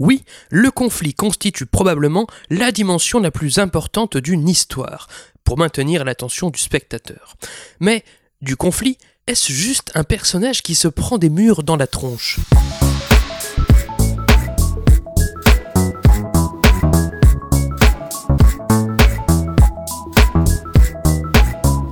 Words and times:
Oui, 0.00 0.24
le 0.50 0.70
conflit 0.70 1.12
constitue 1.12 1.66
probablement 1.66 2.26
la 2.48 2.72
dimension 2.72 3.20
la 3.20 3.30
plus 3.30 3.58
importante 3.58 4.16
d'une 4.16 4.48
histoire, 4.48 5.08
pour 5.44 5.58
maintenir 5.58 6.04
l'attention 6.04 6.48
du 6.48 6.58
spectateur. 6.58 7.36
Mais, 7.80 8.02
du 8.40 8.56
conflit, 8.56 8.96
est-ce 9.26 9.52
juste 9.52 9.92
un 9.94 10.04
personnage 10.04 10.62
qui 10.62 10.74
se 10.74 10.88
prend 10.88 11.18
des 11.18 11.28
murs 11.28 11.62
dans 11.62 11.76
la 11.76 11.86
tronche? 11.86 12.40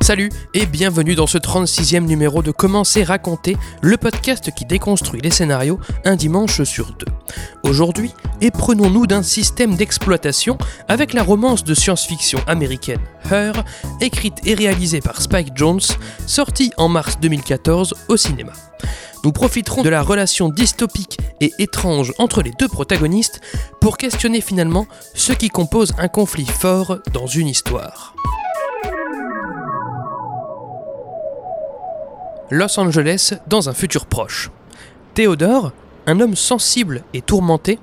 Salut 0.08 0.30
et 0.54 0.64
bienvenue 0.64 1.14
dans 1.14 1.26
ce 1.26 1.36
36e 1.36 2.06
numéro 2.06 2.42
de 2.42 2.50
Commencer 2.50 3.04
raconter, 3.04 3.58
le 3.82 3.98
podcast 3.98 4.50
qui 4.54 4.64
déconstruit 4.64 5.20
les 5.20 5.28
scénarios 5.30 5.78
un 6.06 6.16
dimanche 6.16 6.62
sur 6.62 6.92
deux. 6.92 7.12
Aujourd'hui, 7.62 8.14
éprenons-nous 8.40 9.06
d'un 9.06 9.22
système 9.22 9.74
d'exploitation 9.74 10.56
avec 10.88 11.12
la 11.12 11.22
romance 11.22 11.62
de 11.62 11.74
science-fiction 11.74 12.40
américaine 12.46 13.02
Her, 13.30 13.52
écrite 14.00 14.38
et 14.46 14.54
réalisée 14.54 15.02
par 15.02 15.20
Spike 15.20 15.54
Jones, 15.54 15.82
sortie 16.26 16.72
en 16.78 16.88
mars 16.88 17.20
2014 17.20 17.92
au 18.08 18.16
cinéma. 18.16 18.54
Nous 19.24 19.32
profiterons 19.32 19.82
de 19.82 19.90
la 19.90 20.00
relation 20.00 20.48
dystopique 20.48 21.18
et 21.42 21.52
étrange 21.58 22.14
entre 22.16 22.40
les 22.40 22.52
deux 22.58 22.68
protagonistes 22.68 23.42
pour 23.78 23.98
questionner 23.98 24.40
finalement 24.40 24.86
ce 25.14 25.34
qui 25.34 25.50
compose 25.50 25.92
un 25.98 26.08
conflit 26.08 26.46
fort 26.46 26.96
dans 27.12 27.26
une 27.26 27.48
histoire. 27.48 28.14
Los 32.50 32.80
Angeles 32.80 33.34
dans 33.46 33.68
un 33.68 33.74
futur 33.74 34.06
proche. 34.06 34.50
Théodore, 35.12 35.72
un 36.06 36.20
homme 36.20 36.34
sensible 36.34 37.02
et 37.12 37.20
tourmenté, 37.20 37.78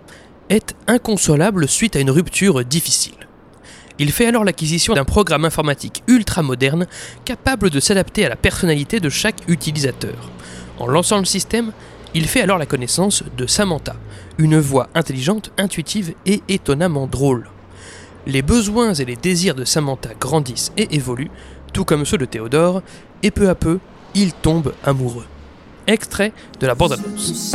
est 0.50 0.76
inconsolable 0.88 1.68
suite 1.68 1.96
à 1.96 2.00
une 2.00 2.10
rupture 2.10 2.66
difficile. 2.66 3.14
Il 4.00 4.12
fait 4.12 4.26
alors 4.26 4.44
l'acquisition 4.44 4.96
d'un 4.96 5.06
programme 5.06 5.46
informatique 5.46 6.04
ultra 6.08 6.42
moderne 6.42 6.88
capable 7.26 7.70
de 7.70 7.80
s'adapter 7.80 8.26
à 8.26 8.30
la 8.30 8.36
personnalité 8.36 9.00
de 9.00 9.10
chaque 9.10 9.48
utilisateur. 9.48 10.32
En 10.80 10.88
lançant 10.88 11.20
le 11.20 11.26
système, 11.26 11.72
il 12.16 12.28
fait 12.28 12.42
alors 12.42 12.58
la 12.58 12.66
connaissance 12.66 13.24
de 13.38 13.46
Samantha, 13.46 13.96
une 14.40 14.60
voix 14.60 14.90
intelligente, 14.96 15.52
intuitive 15.60 16.16
et 16.26 16.42
étonnamment 16.50 17.06
drôle. 17.06 17.50
Les 18.26 18.42
besoins 18.42 18.96
et 18.96 19.06
les 19.06 19.16
désirs 19.16 19.54
de 19.54 19.64
Samantha 19.64 20.10
grandissent 20.20 20.72
et 20.76 20.96
évoluent, 20.96 21.32
tout 21.72 21.86
comme 21.86 22.06
ceux 22.06 22.18
de 22.18 22.26
Théodore, 22.26 22.82
et 23.22 23.32
peu 23.32 23.50
à 23.50 23.56
peu, 23.56 23.80
il 24.16 24.34
tombe 24.34 24.74
amoureux. 24.84 25.26
Extrait 25.88 26.34
de 26.60 26.68
la 26.68 26.74
bande-annonce. 26.74 27.54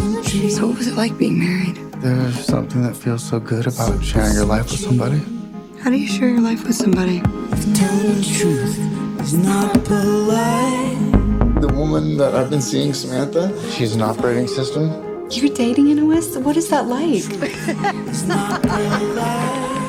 So 0.51 0.67
what 0.67 0.77
was 0.79 0.87
it 0.87 0.97
like 0.97 1.17
being 1.19 1.39
married? 1.39 1.77
There's 2.01 2.45
something 2.47 2.83
that 2.83 2.95
feels 2.95 3.23
so 3.23 3.41
good 3.41 3.67
about 3.67 4.03
sharing 4.05 4.35
your 4.35 4.47
life 4.47 4.71
with 4.71 4.81
somebody. 4.81 5.21
How 5.83 5.91
do 5.91 5.97
you 5.97 6.07
share 6.07 6.29
your 6.29 6.41
life 6.41 6.65
with 6.65 6.77
somebody? 6.77 7.21
The 11.61 11.69
woman 11.75 12.17
that 12.19 12.35
I've 12.35 12.51
been 12.51 12.63
seeing, 12.63 12.95
Samantha, 12.95 13.51
she's 13.73 13.95
an 13.95 14.03
operating 14.03 14.47
system. 14.47 14.91
You're 15.31 15.53
dating 15.55 15.87
Anois? 15.87 16.37
What 16.43 16.57
is 16.57 16.69
that 16.71 16.87
like? 16.87 17.25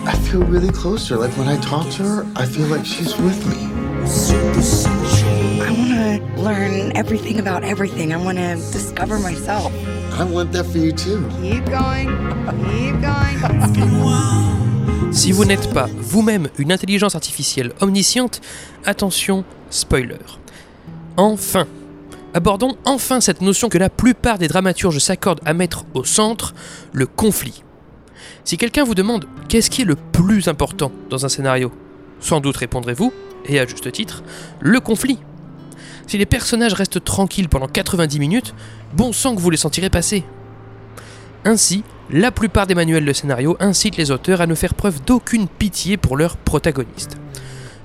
I 0.03 0.16
feel 0.30 0.42
really 0.44 0.72
close 0.72 1.08
to 1.08 1.14
her. 1.16 1.19
Like 1.19 1.31
when 1.38 1.47
I 1.47 1.58
talk 1.61 1.89
to 1.92 2.03
her, 2.03 2.25
I 2.36 2.45
feel 2.45 2.67
like 2.67 2.86
she's 2.86 3.16
with 3.17 3.45
me. 3.47 3.67
Learn 6.44 6.92
everything 6.95 7.39
about 7.39 7.64
everything. 7.64 8.11
I 8.14 8.17
want 8.17 8.38
to 8.39 8.56
discover 8.56 9.20
myself. 9.20 9.72
I 10.17 10.23
want 10.23 10.52
that 10.53 10.66
for 10.66 10.80
you 10.80 10.92
too. 10.92 11.23
Keep 11.39 11.66
going. 11.70 12.09
Keep 12.66 13.00
going. 13.00 13.22
Si 15.11 15.31
vous 15.31 15.45
n'êtes 15.45 15.72
pas 15.72 15.88
vous-même 16.00 16.48
une 16.58 16.72
intelligence 16.72 17.14
artificielle 17.14 17.73
omnisciente, 17.80 18.42
attention, 18.86 19.44
spoiler. 19.70 20.17
Enfin, 21.15 21.67
abordons 22.33 22.76
enfin 22.86 23.21
cette 23.21 23.42
notion 23.42 23.70
que 23.70 23.77
la 23.77 23.92
plupart 23.92 24.39
des 24.39 24.48
dramaturges 24.48 24.98
s'accordent 24.98 25.42
à 25.45 25.54
mettre 25.54 25.86
au 25.94 26.04
centre, 26.04 26.55
le 26.92 27.05
conflit. 27.05 27.64
Si 28.45 28.58
quelqu'un 28.58 28.83
vous 28.83 28.95
demande 28.95 29.26
qu'est-ce 29.48 29.70
qui 29.70 29.83
est 29.83 29.86
le 29.86 29.95
plus 29.95 30.48
important 30.48 30.92
dans 31.11 31.23
un 31.23 31.30
scénario, 31.30 31.71
sans 32.20 32.39
doute 32.39 32.58
répondrez-vous, 32.58 33.14
et 33.45 33.60
à 33.60 33.67
juste 33.67 33.92
titre, 33.92 34.23
le 34.60 34.80
conflit. 34.80 35.20
Si 36.11 36.17
les 36.17 36.26
personnages 36.26 36.73
restent 36.73 37.02
tranquilles 37.02 37.48
pendant 37.48 37.70
90 37.70 38.20
minutes, 38.20 38.54
bon 38.94 39.14
sang 39.14 39.33
que 39.33 39.39
vous 39.39 39.49
les 39.49 39.55
sentirez 39.55 39.89
passer. 39.89 40.26
Ainsi, 41.45 41.86
la 42.10 42.32
plupart 42.32 42.67
des 42.67 42.76
manuels 42.76 43.05
de 43.05 43.14
scénario 43.14 43.55
incitent 43.61 43.95
les 43.95 44.11
auteurs 44.11 44.42
à 44.42 44.45
ne 44.45 44.54
faire 44.54 44.73
preuve 44.73 45.02
d'aucune 45.05 45.48
pitié 45.48 45.95
pour 45.95 46.17
leurs 46.17 46.36
protagonistes. 46.36 47.16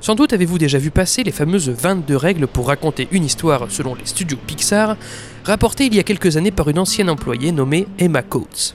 Sans 0.01 0.17
doute 0.17 0.33
avez-vous 0.33 0.59
déjà 0.59 0.77
vu 0.77 0.91
passer 0.91 1.23
les 1.23 1.31
fameuses 1.31 1.69
22 1.69 2.17
règles 2.17 2.49
pour 2.49 2.67
raconter 2.67 3.07
une 3.13 3.25
histoire 3.25 3.71
selon 3.71 3.95
les 3.95 4.07
studios 4.07 4.39
Pixar, 4.45 4.97
rapportées 5.45 5.87
il 5.87 5.95
y 5.95 6.01
a 6.01 6.03
quelques 6.03 6.37
années 6.37 6.51
par 6.51 6.69
une 6.69 6.81
ancienne 6.81 7.11
employée 7.11 7.53
nommée 7.53 7.87
Emma 8.01 8.23
Coates. 8.23 8.75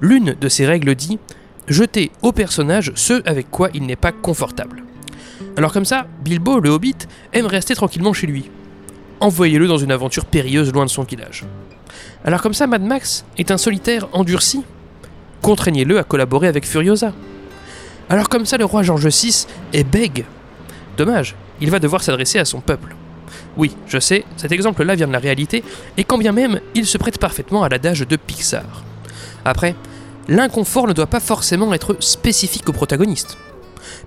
L'une 0.00 0.36
de 0.40 0.48
ces 0.48 0.64
règles 0.64 0.94
dit 0.94 1.18
Jetez 1.66 2.12
au 2.22 2.30
personnage 2.30 2.92
ce 2.94 3.20
avec 3.28 3.50
quoi 3.50 3.68
il 3.74 3.84
n'est 3.84 3.96
pas 3.96 4.12
confortable. 4.12 4.84
Alors 5.56 5.72
comme 5.72 5.84
ça, 5.84 6.06
Bilbo, 6.22 6.60
le 6.60 6.70
hobbit, 6.70 7.08
aime 7.32 7.46
rester 7.46 7.74
tranquillement 7.74 8.12
chez 8.12 8.28
lui. 8.28 8.48
Envoyez-le 9.20 9.66
dans 9.66 9.78
une 9.78 9.92
aventure 9.92 10.26
périlleuse 10.26 10.72
loin 10.72 10.84
de 10.84 10.90
son 10.90 11.02
village. 11.02 11.44
Alors 12.24 12.42
comme 12.42 12.54
ça, 12.54 12.66
Mad 12.66 12.82
Max 12.82 13.24
est 13.38 13.50
un 13.50 13.56
solitaire 13.56 14.08
endurci. 14.12 14.62
Contraignez-le 15.42 15.98
à 15.98 16.04
collaborer 16.04 16.48
avec 16.48 16.66
Furiosa. 16.66 17.12
Alors 18.08 18.28
comme 18.28 18.46
ça, 18.46 18.58
le 18.58 18.64
roi 18.64 18.82
George 18.82 19.06
VI 19.06 19.46
est 19.72 19.84
bègue. 19.84 20.26
Dommage, 20.96 21.34
il 21.60 21.70
va 21.70 21.78
devoir 21.78 22.02
s'adresser 22.02 22.38
à 22.38 22.44
son 22.44 22.60
peuple. 22.60 22.94
Oui, 23.56 23.74
je 23.86 23.98
sais, 23.98 24.24
cet 24.36 24.52
exemple-là 24.52 24.94
vient 24.94 25.08
de 25.08 25.12
la 25.12 25.18
réalité, 25.18 25.64
et 25.96 26.04
quand 26.04 26.18
bien 26.18 26.32
même, 26.32 26.60
il 26.74 26.86
se 26.86 26.98
prête 26.98 27.18
parfaitement 27.18 27.62
à 27.62 27.68
l'adage 27.68 28.00
de 28.00 28.16
Pixar. 28.16 28.84
Après, 29.44 29.74
l'inconfort 30.28 30.86
ne 30.86 30.92
doit 30.92 31.06
pas 31.06 31.20
forcément 31.20 31.72
être 31.72 31.96
spécifique 32.00 32.68
au 32.68 32.72
protagoniste. 32.72 33.38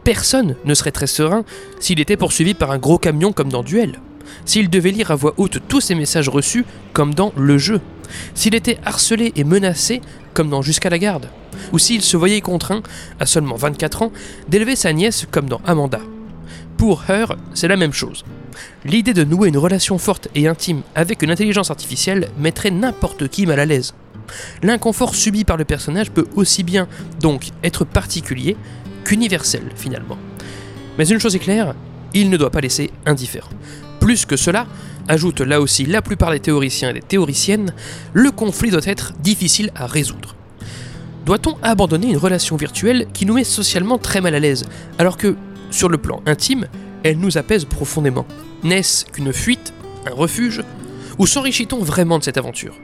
Personne 0.03 0.55
ne 0.65 0.73
serait 0.73 0.91
très 0.91 1.07
serein 1.07 1.43
s'il 1.79 1.99
était 1.99 2.17
poursuivi 2.17 2.53
par 2.53 2.71
un 2.71 2.77
gros 2.77 2.97
camion 2.97 3.33
comme 3.33 3.49
dans 3.49 3.63
Duel, 3.63 3.99
s'il 4.45 4.69
devait 4.69 4.91
lire 4.91 5.11
à 5.11 5.15
voix 5.15 5.33
haute 5.37 5.59
tous 5.67 5.81
ses 5.81 5.95
messages 5.95 6.29
reçus 6.29 6.65
comme 6.93 7.13
dans 7.13 7.33
Le 7.37 7.57
Jeu, 7.57 7.81
s'il 8.33 8.55
était 8.55 8.79
harcelé 8.85 9.31
et 9.35 9.43
menacé 9.43 10.01
comme 10.33 10.49
dans 10.49 10.61
Jusqu'à 10.61 10.89
la 10.89 10.99
garde, 10.99 11.29
ou 11.71 11.79
s'il 11.79 12.01
se 12.01 12.17
voyait 12.17 12.41
contraint, 12.41 12.81
à 13.19 13.25
seulement 13.25 13.55
24 13.55 14.03
ans, 14.03 14.11
d'élever 14.47 14.75
sa 14.75 14.93
nièce 14.93 15.25
comme 15.29 15.49
dans 15.49 15.61
Amanda. 15.65 15.99
Pour 16.77 17.03
Her, 17.09 17.35
c'est 17.53 17.67
la 17.67 17.75
même 17.75 17.93
chose. 17.93 18.23
L'idée 18.85 19.13
de 19.13 19.23
nouer 19.23 19.49
une 19.49 19.57
relation 19.57 19.97
forte 19.97 20.29
et 20.35 20.47
intime 20.47 20.81
avec 20.95 21.21
une 21.21 21.31
intelligence 21.31 21.71
artificielle 21.71 22.29
mettrait 22.37 22.71
n'importe 22.71 23.27
qui 23.27 23.45
mal 23.45 23.59
à 23.59 23.65
l'aise. 23.65 23.93
L'inconfort 24.63 25.15
subi 25.15 25.43
par 25.43 25.57
le 25.57 25.65
personnage 25.65 26.11
peut 26.11 26.27
aussi 26.35 26.63
bien 26.63 26.87
donc 27.19 27.49
être 27.63 27.83
particulier 27.83 28.55
qu'universel 29.03 29.63
finalement. 29.75 30.17
Mais 30.97 31.07
une 31.07 31.19
chose 31.19 31.35
est 31.35 31.39
claire, 31.39 31.73
il 32.13 32.29
ne 32.29 32.37
doit 32.37 32.51
pas 32.51 32.61
laisser 32.61 32.91
indifférent. 33.05 33.49
Plus 33.99 34.25
que 34.25 34.35
cela, 34.35 34.65
ajoute 35.07 35.41
là 35.41 35.61
aussi 35.61 35.85
la 35.85 36.01
plupart 36.01 36.31
des 36.31 36.39
théoriciens 36.39 36.89
et 36.89 36.93
des 36.93 37.01
théoriciennes, 37.01 37.73
le 38.13 38.31
conflit 38.31 38.71
doit 38.71 38.81
être 38.85 39.13
difficile 39.19 39.71
à 39.75 39.87
résoudre. 39.87 40.35
Doit-on 41.25 41.57
abandonner 41.61 42.09
une 42.09 42.17
relation 42.17 42.55
virtuelle 42.55 43.07
qui 43.13 43.25
nous 43.25 43.35
met 43.35 43.43
socialement 43.43 43.97
très 43.97 44.21
mal 44.21 44.35
à 44.35 44.39
l'aise, 44.39 44.65
alors 44.97 45.17
que, 45.17 45.35
sur 45.69 45.89
le 45.89 45.97
plan 45.97 46.21
intime, 46.25 46.67
elle 47.03 47.19
nous 47.19 47.37
apaise 47.37 47.65
profondément? 47.65 48.25
N'est-ce 48.63 49.05
qu'une 49.05 49.33
fuite, 49.33 49.73
un 50.09 50.13
refuge, 50.13 50.63
ou 51.17 51.27
s'enrichit-on 51.27 51.79
vraiment 51.79 52.17
de 52.17 52.23
cette 52.23 52.37
aventure? 52.37 52.75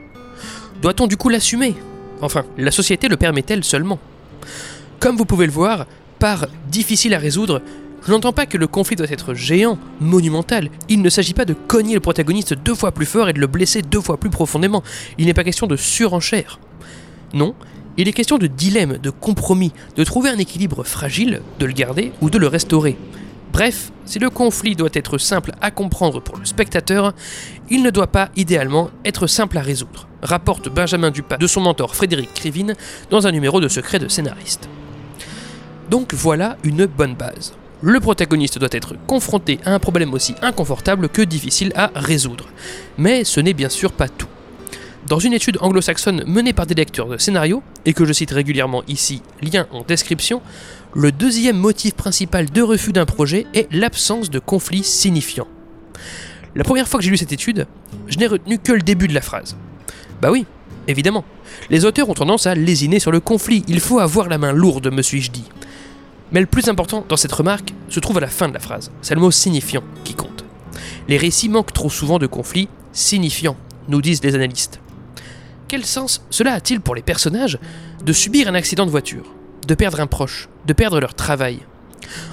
Doit-on 0.82 1.06
du 1.06 1.16
coup 1.16 1.28
l'assumer? 1.28 1.74
Enfin, 2.20 2.44
la 2.56 2.70
société 2.70 3.08
le 3.08 3.16
permet-elle 3.16 3.64
seulement? 3.64 3.98
Comme 5.00 5.16
vous 5.16 5.24
pouvez 5.24 5.46
le 5.46 5.52
voir, 5.52 5.86
par 6.18 6.46
difficile 6.68 7.14
à 7.14 7.18
résoudre, 7.18 7.62
je 8.06 8.12
n'entends 8.12 8.32
pas 8.32 8.46
que 8.46 8.56
le 8.56 8.68
conflit 8.68 8.94
doit 8.94 9.10
être 9.10 9.34
géant, 9.34 9.78
monumental. 10.00 10.68
Il 10.88 11.02
ne 11.02 11.10
s'agit 11.10 11.34
pas 11.34 11.44
de 11.44 11.54
cogner 11.54 11.94
le 11.94 12.00
protagoniste 12.00 12.54
deux 12.54 12.74
fois 12.74 12.92
plus 12.92 13.04
fort 13.04 13.28
et 13.28 13.32
de 13.32 13.40
le 13.40 13.48
blesser 13.48 13.82
deux 13.82 14.00
fois 14.00 14.16
plus 14.16 14.30
profondément. 14.30 14.84
Il 15.18 15.26
n'est 15.26 15.34
pas 15.34 15.42
question 15.42 15.66
de 15.66 15.74
surenchère. 15.74 16.60
Non, 17.34 17.56
il 17.96 18.06
est 18.06 18.12
question 18.12 18.38
de 18.38 18.46
dilemme, 18.46 18.98
de 18.98 19.10
compromis, 19.10 19.72
de 19.96 20.04
trouver 20.04 20.30
un 20.30 20.38
équilibre 20.38 20.84
fragile, 20.84 21.42
de 21.58 21.66
le 21.66 21.72
garder 21.72 22.12
ou 22.20 22.30
de 22.30 22.38
le 22.38 22.46
restaurer. 22.46 22.96
Bref, 23.52 23.90
si 24.04 24.20
le 24.20 24.30
conflit 24.30 24.76
doit 24.76 24.90
être 24.92 25.18
simple 25.18 25.52
à 25.60 25.72
comprendre 25.72 26.20
pour 26.20 26.36
le 26.36 26.44
spectateur, 26.44 27.12
il 27.70 27.82
ne 27.82 27.90
doit 27.90 28.06
pas 28.06 28.28
idéalement 28.36 28.90
être 29.04 29.26
simple 29.26 29.58
à 29.58 29.62
résoudre, 29.62 30.06
rapporte 30.22 30.68
Benjamin 30.68 31.10
Dupas 31.10 31.38
de 31.38 31.46
son 31.48 31.60
mentor 31.60 31.96
Frédéric 31.96 32.34
Krivine 32.34 32.74
dans 33.10 33.26
un 33.26 33.32
numéro 33.32 33.60
de 33.60 33.66
secret 33.66 33.98
de 33.98 34.06
scénariste. 34.06 34.68
Donc 35.90 36.14
voilà 36.14 36.56
une 36.62 36.86
bonne 36.86 37.14
base. 37.14 37.54
Le 37.82 38.00
protagoniste 38.00 38.58
doit 38.58 38.70
être 38.72 38.94
confronté 39.06 39.60
à 39.64 39.74
un 39.74 39.78
problème 39.78 40.14
aussi 40.14 40.34
inconfortable 40.40 41.10
que 41.10 41.20
difficile 41.20 41.72
à 41.74 41.90
résoudre. 41.94 42.46
Mais 42.96 43.22
ce 43.22 43.40
n'est 43.40 43.52
bien 43.52 43.68
sûr 43.68 43.92
pas 43.92 44.08
tout. 44.08 44.28
Dans 45.06 45.18
une 45.18 45.34
étude 45.34 45.58
anglo-saxonne 45.60 46.24
menée 46.26 46.54
par 46.54 46.66
des 46.66 46.74
lecteurs 46.74 47.06
de 47.06 47.18
scénarios, 47.18 47.62
et 47.84 47.92
que 47.92 48.06
je 48.06 48.12
cite 48.12 48.30
régulièrement 48.30 48.82
ici, 48.88 49.22
lien 49.42 49.66
en 49.70 49.82
description, 49.82 50.40
le 50.94 51.12
deuxième 51.12 51.58
motif 51.58 51.94
principal 51.94 52.50
de 52.50 52.62
refus 52.62 52.92
d'un 52.92 53.04
projet 53.04 53.46
est 53.52 53.70
l'absence 53.70 54.30
de 54.30 54.38
conflit 54.38 54.82
signifiant. 54.82 55.46
La 56.54 56.64
première 56.64 56.88
fois 56.88 56.98
que 56.98 57.04
j'ai 57.04 57.10
lu 57.10 57.18
cette 57.18 57.32
étude, 57.32 57.66
je 58.08 58.16
n'ai 58.16 58.26
retenu 58.26 58.58
que 58.58 58.72
le 58.72 58.80
début 58.80 59.06
de 59.06 59.14
la 59.14 59.20
phrase. 59.20 59.56
Bah 60.22 60.30
oui, 60.32 60.46
évidemment. 60.88 61.24
Les 61.68 61.84
auteurs 61.84 62.08
ont 62.08 62.14
tendance 62.14 62.46
à 62.46 62.54
lésiner 62.54 62.98
sur 62.98 63.12
le 63.12 63.20
conflit, 63.20 63.62
il 63.68 63.80
faut 63.80 63.98
avoir 63.98 64.28
la 64.28 64.38
main 64.38 64.52
lourde, 64.52 64.90
me 64.90 65.02
suis-je 65.02 65.30
dit. 65.30 65.44
Mais 66.32 66.40
le 66.40 66.46
plus 66.46 66.68
important 66.68 67.04
dans 67.08 67.16
cette 67.16 67.32
remarque 67.32 67.72
se 67.88 68.00
trouve 68.00 68.18
à 68.18 68.20
la 68.20 68.26
fin 68.26 68.48
de 68.48 68.54
la 68.54 68.60
phrase. 68.60 68.90
C'est 69.02 69.14
le 69.14 69.20
mot 69.20 69.30
signifiant 69.30 69.82
qui 70.04 70.14
compte. 70.14 70.44
Les 71.08 71.16
récits 71.16 71.48
manquent 71.48 71.72
trop 71.72 71.90
souvent 71.90 72.18
de 72.18 72.26
conflits 72.26 72.68
signifiants, 72.92 73.56
nous 73.88 74.02
disent 74.02 74.22
les 74.22 74.34
analystes. 74.34 74.80
Quel 75.68 75.84
sens 75.84 76.24
cela 76.30 76.52
a-t-il 76.52 76.80
pour 76.80 76.94
les 76.94 77.02
personnages 77.02 77.58
de 78.04 78.12
subir 78.12 78.48
un 78.48 78.54
accident 78.54 78.86
de 78.86 78.90
voiture, 78.90 79.34
de 79.66 79.74
perdre 79.74 80.00
un 80.00 80.06
proche, 80.06 80.48
de 80.66 80.72
perdre 80.72 81.00
leur 81.00 81.14
travail? 81.14 81.60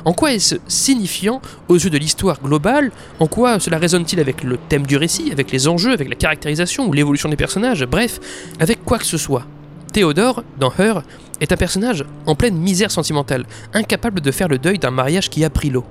En 0.05 0.13
quoi 0.13 0.33
est-ce 0.33 0.55
signifiant 0.67 1.41
aux 1.67 1.75
yeux 1.75 1.89
de 1.89 1.97
l'histoire 1.97 2.39
globale? 2.41 2.91
En 3.19 3.27
quoi 3.27 3.59
cela 3.59 3.77
résonne-t-il 3.77 4.19
avec 4.19 4.43
le 4.43 4.57
thème 4.57 4.85
du 4.85 4.97
récit, 4.97 5.31
avec 5.31 5.51
les 5.51 5.67
enjeux, 5.67 5.93
avec 5.93 6.09
la 6.09 6.15
caractérisation 6.15 6.87
ou 6.87 6.93
l'évolution 6.93 7.29
des 7.29 7.35
personnages, 7.35 7.85
bref, 7.85 8.19
avec 8.59 8.83
quoi 8.83 8.99
que 8.99 9.05
ce 9.05 9.17
soit 9.17 9.45
Théodore, 9.91 10.43
dans 10.59 10.71
Her, 10.77 11.03
est 11.43 11.51
un 11.51 11.57
personnage 11.57 12.05
en 12.25 12.35
pleine 12.35 12.57
misère 12.57 12.89
sentimentale, 12.89 13.45
incapable 13.73 14.21
de 14.21 14.31
faire 14.31 14.47
le 14.47 14.57
deuil 14.57 14.79
d'un 14.79 14.91
mariage 14.91 15.29
qui 15.29 15.43
a 15.43 15.49
pris 15.49 15.69
l'eau. 15.69 15.83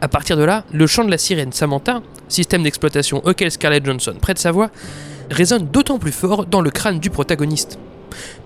À 0.00 0.08
partir 0.08 0.36
de 0.36 0.44
là, 0.44 0.64
le 0.72 0.86
chant 0.86 1.04
de 1.04 1.10
la 1.10 1.18
sirène 1.18 1.52
Samantha, 1.52 2.00
système 2.28 2.62
d'exploitation 2.62 3.24
auquel 3.26 3.50
Scarlett 3.50 3.84
Johnson 3.84 4.14
prête 4.20 4.38
sa 4.38 4.50
voix, 4.50 4.70
résonne 5.30 5.66
d'autant 5.66 5.98
plus 5.98 6.12
fort 6.12 6.46
dans 6.46 6.62
le 6.62 6.70
crâne 6.70 7.00
du 7.00 7.10
protagoniste. 7.10 7.78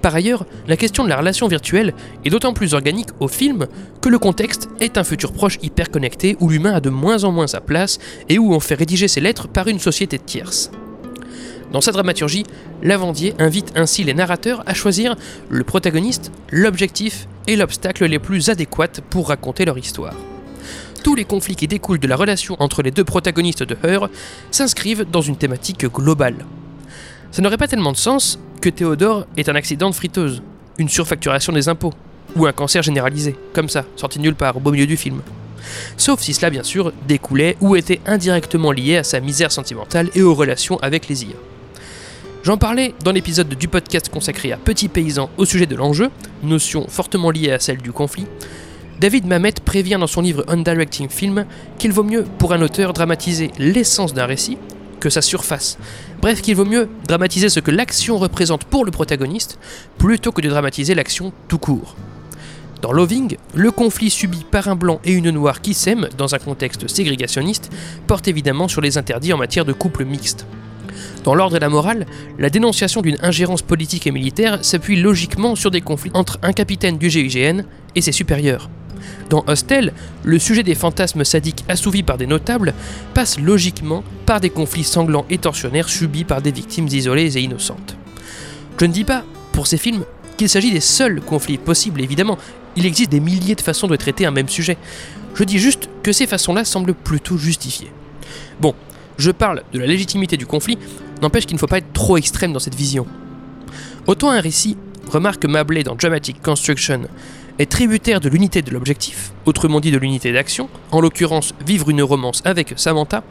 Par 0.02 0.14
ailleurs, 0.16 0.44
la 0.66 0.76
question 0.76 1.04
de 1.04 1.08
la 1.08 1.16
relation 1.16 1.46
virtuelle 1.46 1.94
est 2.24 2.30
d'autant 2.30 2.52
plus 2.52 2.74
organique 2.74 3.10
au 3.20 3.28
film 3.28 3.68
que 4.00 4.08
le 4.08 4.18
contexte 4.18 4.68
est 4.80 4.98
un 4.98 5.04
futur 5.04 5.32
proche 5.32 5.58
hyper 5.62 5.90
connecté 5.90 6.36
où 6.40 6.48
l'humain 6.48 6.74
a 6.74 6.80
de 6.80 6.90
moins 6.90 7.22
en 7.22 7.30
moins 7.30 7.46
sa 7.46 7.60
place 7.60 8.00
et 8.28 8.40
où 8.40 8.52
on 8.52 8.60
fait 8.60 8.74
rédiger 8.74 9.06
ses 9.06 9.20
lettres 9.20 9.46
par 9.46 9.68
une 9.68 9.78
société 9.78 10.18
tierce. 10.18 10.72
Dans 11.72 11.80
sa 11.80 11.90
dramaturgie, 11.90 12.44
Lavandier 12.82 13.34
invite 13.38 13.72
ainsi 13.76 14.04
les 14.04 14.12
narrateurs 14.12 14.62
à 14.66 14.74
choisir 14.74 15.16
le 15.48 15.64
protagoniste, 15.64 16.30
l'objectif 16.50 17.26
et 17.46 17.56
l'obstacle 17.56 18.04
les 18.04 18.19
plus 18.19 18.50
adéquats 18.50 19.00
pour 19.08 19.28
raconter 19.28 19.64
leur 19.64 19.78
histoire. 19.78 20.14
Tous 21.02 21.14
les 21.14 21.24
conflits 21.24 21.56
qui 21.56 21.66
découlent 21.66 21.98
de 21.98 22.06
la 22.06 22.16
relation 22.16 22.56
entre 22.60 22.82
les 22.82 22.90
deux 22.90 23.04
protagonistes 23.04 23.62
de 23.62 23.76
Her 23.82 24.08
s'inscrivent 24.50 25.06
dans 25.10 25.22
une 25.22 25.36
thématique 25.36 25.86
globale. 25.86 26.44
Ça 27.30 27.40
n'aurait 27.40 27.56
pas 27.56 27.69
tellement 27.69 27.92
de 27.92 27.96
sens 27.96 28.38
que 28.60 28.69
Théodore 28.69 29.26
est 29.38 29.48
un 29.48 29.54
accident 29.54 29.88
de 29.88 29.94
friteuse, 29.94 30.42
une 30.76 30.90
surfacturation 30.90 31.54
des 31.54 31.70
impôts, 31.70 31.94
ou 32.36 32.46
un 32.46 32.52
cancer 32.52 32.82
généralisé, 32.82 33.34
comme 33.54 33.70
ça, 33.70 33.86
sorti 33.96 34.20
nulle 34.20 34.34
part, 34.34 34.58
au 34.58 34.60
beau 34.60 34.72
milieu 34.72 34.86
du 34.86 34.98
film. 34.98 35.22
Sauf 35.96 36.20
si 36.20 36.34
cela, 36.34 36.50
bien 36.50 36.62
sûr, 36.62 36.92
découlait 37.08 37.56
ou 37.60 37.76
était 37.76 38.00
indirectement 38.06 38.72
lié 38.72 38.98
à 38.98 39.04
sa 39.04 39.20
misère 39.20 39.50
sentimentale 39.52 40.10
et 40.14 40.22
aux 40.22 40.34
relations 40.34 40.78
avec 40.80 41.08
les 41.08 41.24
IA. 41.24 41.36
J'en 42.44 42.56
parlais 42.56 42.92
dans 43.04 43.12
l'épisode 43.12 43.50
du 43.50 43.68
podcast 43.68 44.08
consacré 44.08 44.50
à 44.50 44.56
Petit 44.56 44.88
Paysan 44.88 45.30
au 45.36 45.44
sujet 45.44 45.66
de 45.66 45.76
l'enjeu, 45.76 46.10
notion 46.42 46.88
fortement 46.88 47.30
liée 47.30 47.52
à 47.52 47.60
celle 47.60 47.76
du 47.76 47.92
conflit. 47.92 48.26
David 48.98 49.26
Mamet 49.26 49.52
prévient 49.64 49.96
dans 50.00 50.08
son 50.08 50.22
livre 50.22 50.44
Undirecting 50.48 51.08
Film 51.08 51.46
qu'il 51.78 51.92
vaut 51.92 52.02
mieux 52.02 52.24
pour 52.38 52.52
un 52.52 52.60
auteur 52.60 52.94
dramatiser 52.94 53.52
l'essence 53.58 54.12
d'un 54.12 54.26
récit 54.26 54.58
que 54.98 55.08
sa 55.08 55.22
surface. 55.22 55.78
Bref, 56.20 56.42
qu'il 56.42 56.56
vaut 56.56 56.64
mieux 56.64 56.88
dramatiser 57.06 57.48
ce 57.48 57.60
que 57.60 57.70
l'action 57.70 58.18
représente 58.18 58.64
pour 58.64 58.84
le 58.84 58.90
protagoniste 58.90 59.60
plutôt 59.98 60.32
que 60.32 60.42
de 60.42 60.48
dramatiser 60.48 60.96
l'action 60.96 61.32
tout 61.46 61.58
court. 61.58 61.94
Dans 62.80 62.90
Loving, 62.90 63.36
le 63.54 63.70
conflit 63.70 64.10
subi 64.10 64.44
par 64.50 64.66
un 64.66 64.74
blanc 64.74 65.00
et 65.04 65.12
une 65.12 65.30
noire 65.30 65.60
qui 65.60 65.74
s'aiment 65.74 66.08
dans 66.18 66.34
un 66.34 66.40
contexte 66.40 66.88
ségrégationniste 66.88 67.70
porte 68.08 68.26
évidemment 68.26 68.66
sur 68.66 68.80
les 68.80 68.98
interdits 68.98 69.32
en 69.32 69.38
matière 69.38 69.64
de 69.64 69.72
couple 69.72 70.04
mixte. 70.04 70.44
Dans 71.24 71.34
l'ordre 71.34 71.56
et 71.56 71.60
la 71.60 71.69
morale, 71.69 72.06
la 72.38 72.50
dénonciation 72.50 73.00
d'une 73.00 73.19
ingérence 73.22 73.62
politique 73.62 74.06
et 74.06 74.10
militaire 74.10 74.64
s'appuie 74.64 75.00
logiquement 75.00 75.54
sur 75.54 75.70
des 75.70 75.80
conflits 75.80 76.10
entre 76.14 76.38
un 76.42 76.52
capitaine 76.52 76.98
du 76.98 77.10
GIGN 77.10 77.62
et 77.94 78.00
ses 78.00 78.12
supérieurs. 78.12 78.69
Dans 79.30 79.44
Hostel, 79.46 79.92
le 80.24 80.38
sujet 80.38 80.62
des 80.62 80.74
fantasmes 80.74 81.24
sadiques 81.24 81.64
assouvis 81.69 82.02
par 82.02 82.19
des 82.19 82.26
notables 82.26 82.74
passe 83.14 83.38
logiquement 83.38 84.02
par 84.26 84.40
des 84.40 84.50
conflits 84.50 84.84
sanglants 84.84 85.26
et 85.30 85.38
torsionnaires 85.38 85.88
subis 85.88 86.24
par 86.24 86.42
des 86.42 86.52
victimes 86.52 86.88
isolées 86.88 87.36
et 87.36 87.40
innocentes. 87.40 87.96
Je 88.78 88.86
ne 88.86 88.92
dis 88.92 89.04
pas, 89.04 89.24
pour 89.52 89.69
ces 89.69 89.78
films, 89.78 90.04
qu'il 90.36 90.48
s'agit 90.48 90.72
des 90.72 90.80
seuls 90.80 91.20
conflits 91.20 91.58
possibles, 91.58 92.00
évidemment. 92.00 92.36
Il 92.74 92.84
existe 92.84 93.12
des 93.12 93.20
milliers 93.20 93.54
de 93.54 93.60
façons 93.60 93.86
de 93.86 93.94
traiter 93.94 94.26
un 94.26 94.32
même 94.32 94.48
sujet. 94.48 94.76
Je 95.34 95.44
dis 95.44 95.58
juste 95.58 95.88
que 96.02 96.10
ces 96.10 96.26
façons-là 96.26 96.64
semblent 96.64 96.94
plutôt 96.94 97.36
justifiées. 97.36 97.92
Bon, 98.60 98.74
je 99.22 99.30
parle 99.30 99.62
de 99.72 99.78
la 99.78 99.86
légitimité 99.86 100.36
du 100.36 100.46
conflit, 100.46 100.76
n'empêche 101.22 101.46
qu'il 101.46 101.54
ne 101.54 101.60
faut 101.60 101.69
pas 101.69 101.78
être 101.78 101.92
trop 101.92 102.16
extrême 102.16 102.52
dans 102.52 102.58
cette 102.58 102.74
vision. 102.74 103.06
Autant 104.08 104.30
un 104.30 104.40
récit, 104.40 104.76
remarque 105.08 105.44
Mablé 105.44 105.84
dans 105.84 105.94
Dramatic 105.94 106.42
Construction, 106.42 107.02
est 107.60 107.70
tributaire 107.70 108.19
de 108.19 108.28
l'unité 108.28 108.62
de 108.62 108.72
l'objectif, 108.72 109.32
autrement 109.46 109.78
dit 109.78 109.92
de 109.92 109.98
l'unité 109.98 110.32
d'action, 110.32 110.69
en 110.90 111.00
l'occurrence 111.00 111.54
vivre 111.64 111.88
une 111.90 112.02
romance 112.02 112.42
avec 112.44 112.74
Samantha, 112.76 113.22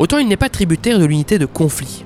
autant 0.00 0.18
il 0.18 0.26
n'est 0.26 0.36
pas 0.36 0.48
tributaire 0.48 0.98
de 0.98 1.04
l'unité 1.04 1.38
de 1.38 1.46
conflit. 1.46 2.04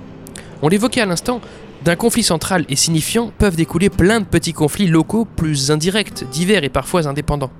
On 0.60 0.68
l'évoquait 0.68 1.00
à 1.00 1.06
l'instant, 1.06 1.40
d'un 1.82 1.96
conflit 1.96 2.22
central 2.22 2.66
et 2.68 2.76
signifiant 2.76 3.32
peuvent 3.38 3.56
découler 3.56 3.88
plein 3.88 4.20
de 4.20 4.26
petits 4.26 4.52
conflits 4.52 4.86
locaux 4.86 5.24
plus 5.24 5.70
indirects, 5.70 6.28
divers 6.30 6.64
et 6.64 6.68
parfois 6.68 7.06
indépendants. 7.06 7.52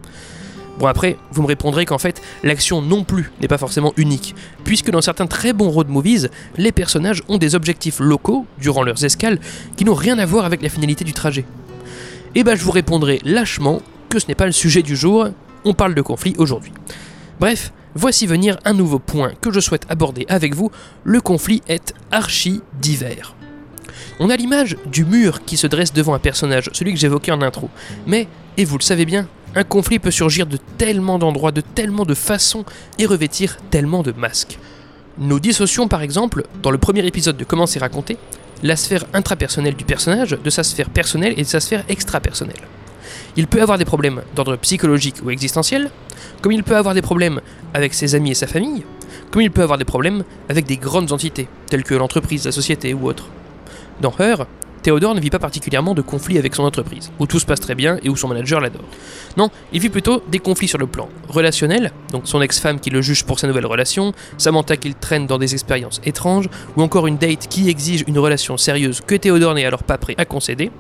Bon 0.79 0.87
après, 0.87 1.17
vous 1.31 1.43
me 1.43 1.47
répondrez 1.47 1.87
qu'en 1.87 1.99
fait, 1.99 2.21
l'action 2.43 2.83
non 2.83 3.05
plus 3.05 3.31
n'est 3.41 3.49
pas 3.49 3.59
forcément 3.59 3.93
unique, 3.97 4.35
puisque 4.65 4.91
dans 4.91 5.01
certains 5.01 5.27
très 5.27 5.53
bons 5.53 5.71
road 5.71 5.89
movies, 5.89 6.31
les 6.57 6.73
personnages 6.73 7.23
ont 7.29 7.39
des 7.39 7.55
objectifs 7.55 8.01
locaux, 8.01 8.47
durant 8.59 8.83
leurs 8.83 9.05
escales, 9.05 9.39
qui 9.77 9.85
n'ont 9.85 9.95
rien 9.95 10.19
à 10.19 10.27
voir 10.27 10.45
avec 10.45 10.63
la 10.63 10.69
finalité 10.69 11.05
du 11.05 11.13
trajet. 11.13 11.45
Et 12.35 12.43
bah 12.43 12.57
je 12.57 12.65
vous 12.65 12.73
répondrai 12.73 13.21
lâchement 13.25 13.83
que 14.09 14.19
ce 14.19 14.27
n'est 14.27 14.35
pas 14.35 14.47
le 14.47 14.53
sujet 14.53 14.83
du 14.83 14.97
jour, 14.97 15.29
on 15.65 15.75
parle 15.75 15.95
de 15.95 16.03
conflit 16.03 16.35
aujourd'hui. 16.39 16.73
Bref, 17.39 17.73
voici 17.95 18.27
venir 18.27 18.59
un 18.65 18.73
nouveau 18.73 18.99
point 18.99 19.33
que 19.41 19.53
je 19.53 19.61
souhaite 19.61 19.87
aborder 19.89 20.27
avec 20.29 20.55
vous, 20.55 20.73
le 21.05 21.21
conflit 21.21 21.63
est 21.69 21.95
archi 22.11 22.63
divers. 22.81 23.37
On 24.19 24.31
a 24.31 24.37
l'image 24.37 24.77
du 24.87 25.05
mur 25.05 25.45
qui 25.45 25.57
se 25.57 25.67
dresse 25.67 25.93
devant 25.93 26.15
un 26.15 26.19
personnage, 26.19 26.71
celui 26.73 26.93
que 26.93 26.99
j'évoquais 26.99 27.33
en 27.33 27.43
intro. 27.43 27.71
Mais, 28.07 28.29
et 28.57 28.65
vous 28.65 28.79
le 28.79 28.83
savez 28.83 29.05
bien, 29.05 29.29
un 29.55 29.65
conflit 29.65 29.99
peut 29.99 30.11
surgir 30.11 30.47
de 30.47 30.59
tellement 30.79 31.19
d'endroits, 31.19 31.53
de 31.53 31.61
tellement 31.61 32.05
de 32.05 32.15
façons 32.15 32.65
et 32.99 33.07
revêtir 33.07 33.57
tellement 33.71 34.03
de 34.03 34.13
masques. 34.13 34.59
Nous 35.19 35.41
dissocions 35.41 35.89
par 35.89 36.03
exemple, 36.03 36.45
dans 36.63 36.71
le 36.71 36.79
premier 36.79 37.07
épisode 37.07 37.37
de 37.37 37.45
Comment 37.45 37.67
c'est 37.67 37.79
raconté, 37.79 38.17
la 38.63 38.77
sphère 38.77 39.05
intrapersonnelle 39.13 39.77
du 39.77 39.85
personnage 39.85 40.31
de 40.43 40.51
sa 40.51 40.65
sphère 40.65 40.91
personnelle 40.91 41.35
et 41.37 41.43
de 41.43 41.49
sa 41.49 41.61
sphère 41.61 41.85
extrapersonnelle. 41.89 42.63
Il 43.37 43.47
peut 43.47 43.63
avoir 43.63 43.79
des 43.79 43.85
problèmes 43.85 44.23
d'ordre 44.35 44.57
psychologique 44.57 45.17
ou 45.25 45.31
existentiel, 45.31 45.91
comme 46.41 46.53
il 46.53 46.63
peut 46.63 46.77
avoir 46.77 46.95
des 46.95 47.03
problèmes 47.03 47.41
avec 47.75 47.95
ses 47.95 48.15
amis 48.15 48.31
et 48.31 48.35
sa 48.35 48.47
famille, 48.47 48.85
comme 49.31 49.43
il 49.43 49.51
peut 49.51 49.63
avoir 49.63 49.79
des 49.79 49.85
problèmes 49.85 50.25
avec 50.49 50.67
des 50.67 50.77
grandes 50.77 51.13
entités, 51.13 51.49
telles 51.69 51.85
que 51.85 51.95
l'entreprise, 51.95 52.45
la 52.45 52.53
société 52.53 52.95
ou 52.95 53.07
autre. 53.09 53.29
Dans 54.01 54.15
Her, 54.19 54.47
Théodore 54.85 55.15
ne 55.15 55.21
vit 55.21 55.31
pas 55.31 55.39
particulièrement 55.39 55.95
de 55.95 56.03
conflits 56.03 56.37
avec 56.37 56.55
son 56.55 56.63
entreprise, 56.63 57.11
où 57.19 57.27
tout 57.27 57.41
se 57.41 57.47
passe 57.47 57.59
très 57.59 57.75
bien 57.75 57.99
et 58.03 58.11
où 58.11 58.17
son 58.17 58.29
manager 58.29 58.61
l'adore. 58.61 58.85
Non, 59.39 59.49
il 59.73 59.81
vit 59.81 59.89
plutôt 59.89 60.23
des 60.29 60.41
conflits 60.41 60.69
sur 60.69 60.77
le 60.77 60.87
plan 60.87 61.09
relationnel, 61.27 61.91
donc 62.13 62.29
son 62.29 62.43
ex-femme 62.43 62.79
qui 62.79 62.91
le 62.91 63.01
juge 63.01 63.25
pour 63.25 63.39
sa 63.39 63.47
nouvelle 63.47 63.65
relation, 63.65 64.13
Samantha 64.37 64.77
qu'il 64.77 64.95
traîne 64.95 65.27
dans 65.27 65.39
des 65.39 65.55
expériences 65.55 66.03
étranges, 66.05 66.51
ou 66.77 66.83
encore 66.83 67.07
une 67.07 67.17
date 67.17 67.49
qui 67.49 67.71
exige 67.71 68.05
une 68.07 68.19
relation 68.19 68.59
sérieuse 68.59 69.01
que 69.01 69.15
Théodore 69.15 69.55
n'est 69.55 69.65
alors 69.65 69.85
pas 69.85 69.97
prêt 69.97 70.17
à 70.19 70.27
concéder. 70.27 70.71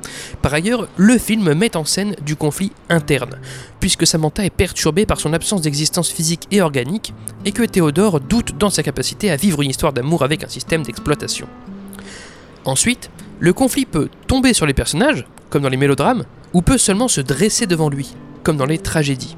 Par 0.42 0.52
ailleurs, 0.52 0.86
le 0.98 1.16
film 1.16 1.54
met 1.54 1.74
en 1.74 1.86
scène 1.86 2.14
du 2.26 2.36
conflit 2.36 2.72
interne, 2.90 3.40
puisque 3.80 4.06
Samantha 4.06 4.44
est 4.44 4.50
perturbée 4.50 5.06
par 5.06 5.18
son 5.18 5.32
absence 5.32 5.62
d'existence 5.62 6.10
physique 6.10 6.46
et 6.50 6.60
organique, 6.60 7.14
et 7.46 7.52
que 7.52 7.62
Théodore 7.62 8.20
doute 8.20 8.58
dans 8.58 8.68
sa 8.68 8.82
capacité 8.82 9.30
à 9.30 9.36
vivre 9.36 9.62
une 9.62 9.70
histoire 9.70 9.94
d'amour 9.94 10.22
avec 10.22 10.44
un 10.44 10.48
système 10.48 10.82
d'exploitation. 10.82 11.48
Ensuite, 12.66 13.10
le 13.40 13.52
conflit 13.52 13.86
peut 13.86 14.08
tomber 14.26 14.54
sur 14.54 14.66
les 14.66 14.74
personnages, 14.74 15.26
comme 15.50 15.62
dans 15.62 15.68
les 15.68 15.76
mélodrames, 15.76 16.24
ou 16.52 16.62
peut 16.62 16.78
seulement 16.78 17.08
se 17.08 17.20
dresser 17.20 17.66
devant 17.66 17.88
lui, 17.88 18.14
comme 18.42 18.56
dans 18.56 18.66
les 18.66 18.78
tragédies. 18.78 19.36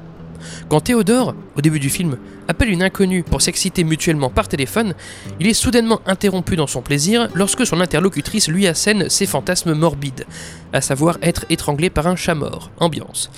Quand 0.69 0.81
Théodore, 0.81 1.33
au 1.55 1.61
début 1.61 1.79
du 1.79 1.89
film, 1.89 2.17
appelle 2.47 2.69
une 2.69 2.83
inconnue 2.83 3.23
pour 3.23 3.41
s'exciter 3.41 3.83
mutuellement 3.83 4.29
par 4.29 4.47
téléphone, 4.47 4.93
il 5.39 5.47
est 5.47 5.53
soudainement 5.53 6.01
interrompu 6.05 6.55
dans 6.55 6.67
son 6.67 6.81
plaisir 6.81 7.27
lorsque 7.33 7.65
son 7.65 7.81
interlocutrice 7.81 8.47
lui 8.47 8.67
assène 8.67 9.09
ses 9.09 9.25
fantasmes 9.25 9.73
morbides, 9.73 10.25
à 10.73 10.81
savoir 10.81 11.17
être 11.21 11.45
étranglé 11.49 11.89
par 11.89 12.07
un 12.07 12.15
chat 12.15 12.35
mort, 12.35 12.71
ambiance. 12.79 13.29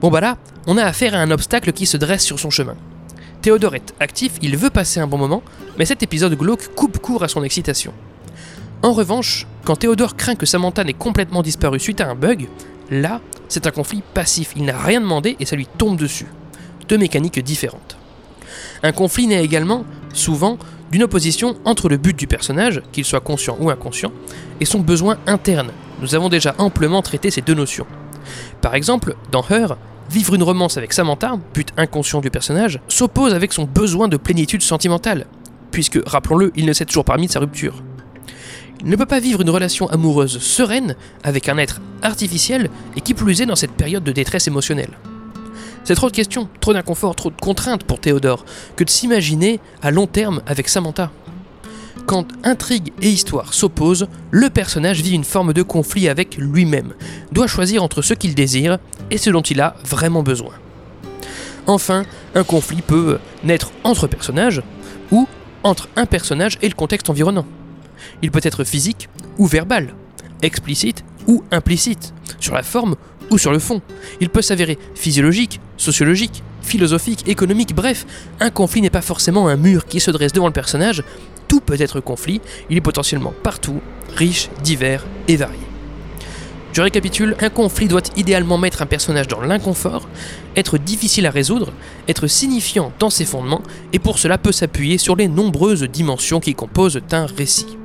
Bon 0.00 0.10
bah 0.10 0.20
là, 0.20 0.38
on 0.66 0.76
a 0.76 0.84
affaire 0.84 1.14
à 1.14 1.18
un 1.18 1.30
obstacle 1.30 1.72
qui 1.72 1.86
se 1.86 1.96
dresse 1.96 2.24
sur 2.24 2.40
son 2.40 2.50
chemin. 2.50 2.76
Théodore 3.42 3.74
est 3.74 3.94
actif, 4.00 4.32
il 4.42 4.56
veut 4.56 4.70
passer 4.70 5.00
un 5.00 5.06
bon 5.06 5.18
moment, 5.18 5.42
mais 5.78 5.86
cet 5.86 6.02
épisode 6.02 6.34
glauque 6.36 6.74
coupe 6.74 6.98
court 6.98 7.22
à 7.22 7.28
son 7.28 7.42
excitation. 7.42 7.92
En 8.82 8.92
revanche, 8.94 9.46
quand 9.64 9.76
Théodore 9.76 10.16
craint 10.16 10.36
que 10.36 10.46
Samantha 10.46 10.84
n'ait 10.84 10.94
complètement 10.94 11.42
disparu 11.42 11.78
suite 11.78 12.00
à 12.00 12.08
un 12.08 12.14
bug, 12.14 12.48
là, 12.90 13.20
c'est 13.48 13.66
un 13.66 13.70
conflit 13.70 14.02
passif, 14.14 14.52
il 14.56 14.64
n'a 14.64 14.78
rien 14.78 15.02
demandé 15.02 15.36
et 15.38 15.44
ça 15.44 15.54
lui 15.54 15.66
tombe 15.66 15.98
dessus. 15.98 16.26
Deux 16.88 16.96
mécaniques 16.96 17.38
différentes. 17.40 17.98
Un 18.82 18.92
conflit 18.92 19.26
naît 19.26 19.44
également, 19.44 19.84
souvent, 20.14 20.56
d'une 20.90 21.02
opposition 21.02 21.56
entre 21.66 21.90
le 21.90 21.98
but 21.98 22.18
du 22.18 22.26
personnage, 22.26 22.80
qu'il 22.90 23.04
soit 23.04 23.20
conscient 23.20 23.56
ou 23.60 23.68
inconscient, 23.68 24.12
et 24.60 24.64
son 24.64 24.80
besoin 24.80 25.18
interne. 25.26 25.72
Nous 26.00 26.14
avons 26.14 26.30
déjà 26.30 26.54
amplement 26.56 27.02
traité 27.02 27.30
ces 27.30 27.42
deux 27.42 27.54
notions. 27.54 27.86
Par 28.62 28.74
exemple, 28.74 29.14
dans 29.30 29.44
Her, 29.48 29.76
vivre 30.10 30.34
une 30.34 30.42
romance 30.42 30.78
avec 30.78 30.94
Samantha, 30.94 31.38
but 31.52 31.68
inconscient 31.76 32.22
du 32.22 32.30
personnage, 32.30 32.80
s'oppose 32.88 33.34
avec 33.34 33.52
son 33.52 33.64
besoin 33.64 34.08
de 34.08 34.16
plénitude 34.16 34.62
sentimentale, 34.62 35.26
puisque, 35.70 36.00
rappelons-le, 36.06 36.50
il 36.56 36.64
ne 36.64 36.72
s'est 36.72 36.86
toujours 36.86 37.04
pas 37.04 37.12
remis 37.12 37.26
de 37.26 37.32
sa 37.32 37.40
rupture. 37.40 37.82
Ne 38.82 38.96
peut 38.96 39.06
pas 39.06 39.20
vivre 39.20 39.42
une 39.42 39.50
relation 39.50 39.88
amoureuse 39.88 40.38
sereine 40.38 40.96
avec 41.22 41.48
un 41.48 41.58
être 41.58 41.80
artificiel 42.02 42.70
et 42.96 43.02
qui 43.02 43.12
plus 43.12 43.42
est 43.42 43.46
dans 43.46 43.56
cette 43.56 43.72
période 43.72 44.04
de 44.04 44.12
détresse 44.12 44.48
émotionnelle. 44.48 44.98
C'est 45.84 45.94
trop 45.94 46.08
de 46.08 46.16
questions, 46.16 46.48
trop 46.60 46.72
d'inconfort, 46.72 47.14
trop 47.14 47.30
de 47.30 47.40
contraintes 47.40 47.84
pour 47.84 48.00
Théodore 48.00 48.44
que 48.76 48.84
de 48.84 48.90
s'imaginer 48.90 49.60
à 49.82 49.90
long 49.90 50.06
terme 50.06 50.40
avec 50.46 50.68
Samantha. 50.68 51.10
Quand 52.06 52.26
intrigue 52.42 52.92
et 53.02 53.10
histoire 53.10 53.52
s'opposent, 53.52 54.08
le 54.30 54.48
personnage 54.48 55.02
vit 55.02 55.14
une 55.14 55.24
forme 55.24 55.52
de 55.52 55.62
conflit 55.62 56.08
avec 56.08 56.36
lui-même, 56.36 56.94
doit 57.32 57.46
choisir 57.46 57.82
entre 57.82 58.02
ce 58.02 58.14
qu'il 58.14 58.34
désire 58.34 58.78
et 59.10 59.18
ce 59.18 59.30
dont 59.30 59.42
il 59.42 59.60
a 59.60 59.74
vraiment 59.84 60.22
besoin. 60.22 60.52
Enfin, 61.66 62.04
un 62.34 62.44
conflit 62.44 62.82
peut 62.82 63.18
naître 63.44 63.72
entre 63.84 64.06
personnages 64.06 64.62
ou 65.10 65.28
entre 65.62 65.88
un 65.96 66.06
personnage 66.06 66.58
et 66.62 66.68
le 66.68 66.74
contexte 66.74 67.10
environnant. 67.10 67.46
Il 68.22 68.30
peut 68.30 68.40
être 68.42 68.64
physique 68.64 69.08
ou 69.38 69.46
verbal, 69.46 69.94
explicite 70.42 71.04
ou 71.26 71.42
implicite, 71.50 72.12
sur 72.38 72.54
la 72.54 72.62
forme 72.62 72.96
ou 73.30 73.38
sur 73.38 73.52
le 73.52 73.58
fond. 73.58 73.80
Il 74.20 74.28
peut 74.28 74.42
s'avérer 74.42 74.78
physiologique, 74.94 75.60
sociologique, 75.76 76.42
philosophique, 76.62 77.28
économique, 77.28 77.74
bref, 77.74 78.06
un 78.40 78.50
conflit 78.50 78.82
n'est 78.82 78.90
pas 78.90 79.02
forcément 79.02 79.48
un 79.48 79.56
mur 79.56 79.86
qui 79.86 80.00
se 80.00 80.10
dresse 80.10 80.32
devant 80.32 80.46
le 80.46 80.52
personnage, 80.52 81.02
tout 81.48 81.60
peut 81.60 81.80
être 81.80 82.00
conflit, 82.00 82.40
il 82.68 82.76
est 82.76 82.82
potentiellement 82.82 83.34
partout, 83.42 83.80
riche, 84.14 84.48
divers 84.62 85.04
et 85.26 85.36
varié. 85.36 85.58
Je 86.72 86.82
récapitule, 86.82 87.34
un 87.40 87.50
conflit 87.50 87.88
doit 87.88 88.02
idéalement 88.16 88.56
mettre 88.56 88.82
un 88.82 88.86
personnage 88.86 89.26
dans 89.26 89.40
l'inconfort, 89.40 90.08
être 90.54 90.78
difficile 90.78 91.26
à 91.26 91.30
résoudre, 91.30 91.72
être 92.06 92.28
signifiant 92.28 92.92
dans 93.00 93.10
ses 93.10 93.24
fondements, 93.24 93.62
et 93.92 93.98
pour 93.98 94.20
cela 94.20 94.38
peut 94.38 94.52
s'appuyer 94.52 94.96
sur 94.96 95.16
les 95.16 95.26
nombreuses 95.26 95.82
dimensions 95.82 96.38
qui 96.38 96.54
composent 96.54 97.00
un 97.10 97.26
récit. 97.26 97.76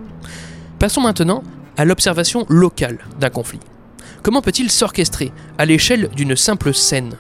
Passons 0.86 1.02
maintenant 1.02 1.42
à 1.78 1.84
l'observation 1.84 2.46
locale 2.48 3.00
d'un 3.20 3.32
conflit. 3.32 3.60
Comment 4.22 4.44
peut-il 4.44 4.70
s'orchestrer 4.70 5.32
à 5.58 5.66
l'échelle 5.66 6.10
d'une 6.10 6.36
simple 6.36 6.76
scène? 6.76 7.16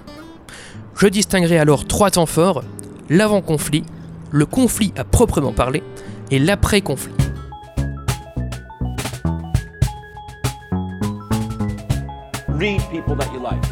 Je 0.95 1.07
distinguerai 1.07 1.57
alors 1.57 1.87
trois 1.87 2.11
temps 2.11 2.27
forts, 2.27 2.63
l'avant-conflit, 3.09 3.83
le 4.29 4.45
conflit 4.45 4.93
à 4.95 5.03
proprement 5.03 5.51
parler, 5.51 5.81
et 6.29 6.37
l'après-conflit. 6.37 7.11
read 12.49 12.79
people 12.91 13.15
that 13.15 13.33
you 13.33 13.39
like 13.39 13.65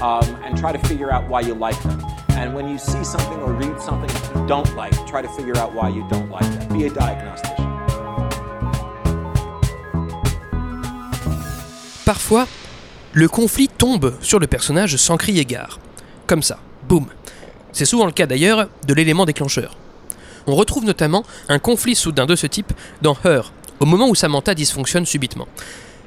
um, 0.00 0.22
and 0.44 0.56
try 0.56 0.70
to 0.70 0.78
figure 0.86 1.10
out 1.10 1.28
why 1.28 1.40
you 1.40 1.54
like 1.56 1.82
them. 1.82 2.00
And 2.38 2.54
when 2.54 2.68
you 2.68 2.78
see 2.78 3.02
something 3.02 3.42
or 3.42 3.52
read 3.52 3.80
something 3.80 4.10
you 4.10 4.46
don't 4.46 4.76
like, 4.76 4.94
try 5.08 5.22
to 5.22 5.28
figure 5.30 5.56
out 5.56 5.74
why 5.74 5.88
you 5.88 6.06
don't 6.08 6.30
like 6.30 6.48
that. 6.52 6.72
Be 6.72 6.86
a 6.86 6.90
diagnostician. 6.90 7.63
Parfois, 12.04 12.46
le 13.14 13.28
conflit 13.28 13.68
tombe 13.68 14.14
sur 14.20 14.38
le 14.38 14.46
personnage 14.46 14.96
sans 14.96 15.16
crier 15.16 15.46
gare. 15.46 15.78
Comme 16.26 16.42
ça, 16.42 16.58
boum. 16.86 17.06
C'est 17.72 17.86
souvent 17.86 18.04
le 18.04 18.12
cas 18.12 18.26
d'ailleurs 18.26 18.68
de 18.86 18.94
l'élément 18.94 19.24
déclencheur. 19.24 19.76
On 20.46 20.54
retrouve 20.54 20.84
notamment 20.84 21.24
un 21.48 21.58
conflit 21.58 21.94
soudain 21.94 22.26
de 22.26 22.36
ce 22.36 22.46
type 22.46 22.72
dans 23.00 23.16
Her, 23.24 23.52
au 23.80 23.86
moment 23.86 24.08
où 24.08 24.14
Samantha 24.14 24.54
dysfonctionne 24.54 25.06
subitement. 25.06 25.48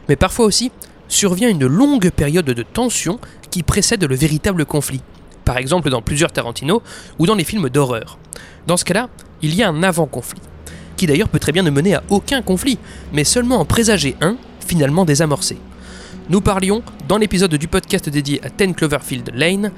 Mais 0.08 0.16
parfois 0.16 0.46
aussi, 0.46 0.72
survient 1.08 1.50
une 1.50 1.66
longue 1.66 2.12
période 2.12 2.46
de 2.46 2.64
tension 2.64 3.20
qui 3.50 3.64
précède 3.64 4.04
le 4.04 4.16
véritable 4.16 4.66
conflit. 4.66 5.02
Par 5.46 5.58
exemple 5.58 5.90
dans 5.90 6.04
plusieurs 6.04 6.32
Tarantino 6.32 6.84
ou 7.18 7.26
dans 7.26 7.36
les 7.36 7.44
films 7.44 7.70
d'horreur. 7.70 8.20
Dans 8.68 8.78
ce 8.78 8.86
cas-là, 8.86 9.10
il 9.42 9.56
y 9.56 9.64
a 9.64 9.70
un 9.70 9.82
avant-conflit, 9.82 10.42
qui 10.96 11.08
d'ailleurs 11.08 11.30
peut 11.30 11.40
très 11.40 11.54
bien 11.54 11.64
ne 11.64 11.70
mener 11.72 11.96
à 11.96 12.04
aucun 12.10 12.44
conflit, 12.44 12.78
mais 13.14 13.24
seulement 13.24 13.60
en 13.60 13.66
présager 13.66 14.16
un, 14.22 14.38
finalement 14.60 15.06
désamorcé. 15.06 15.58
Nous 16.30 16.42
parlions, 16.42 16.84
dans 17.08 17.18
l'épisode 17.18 17.56
du 17.56 17.70
podcast 17.70 18.10
dédié 18.10 18.42
à 18.44 18.50
10 18.50 18.74
Cloverfield 18.74 19.32
Lane, 19.34 19.72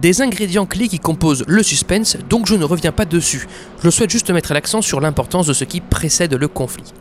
des 0.00 0.22
ingrédients 0.22 0.64
clés 0.64 0.86
qui 0.86 1.00
composent 1.00 1.42
le 1.48 1.60
suspense, 1.64 2.16
donc 2.30 2.46
je 2.46 2.54
ne 2.54 2.62
reviens 2.62 2.92
pas 2.92 3.04
dessus. 3.04 3.48
Je 3.82 3.90
souhaite 3.90 4.10
juste 4.10 4.30
mettre 4.30 4.54
l'accent 4.54 4.80
sur 4.80 5.00
l'importance 5.00 5.48
de 5.48 5.52
ce 5.52 5.64
qui 5.64 5.80
précède 5.80 6.34
le 6.34 6.46
conflit. 6.46 6.92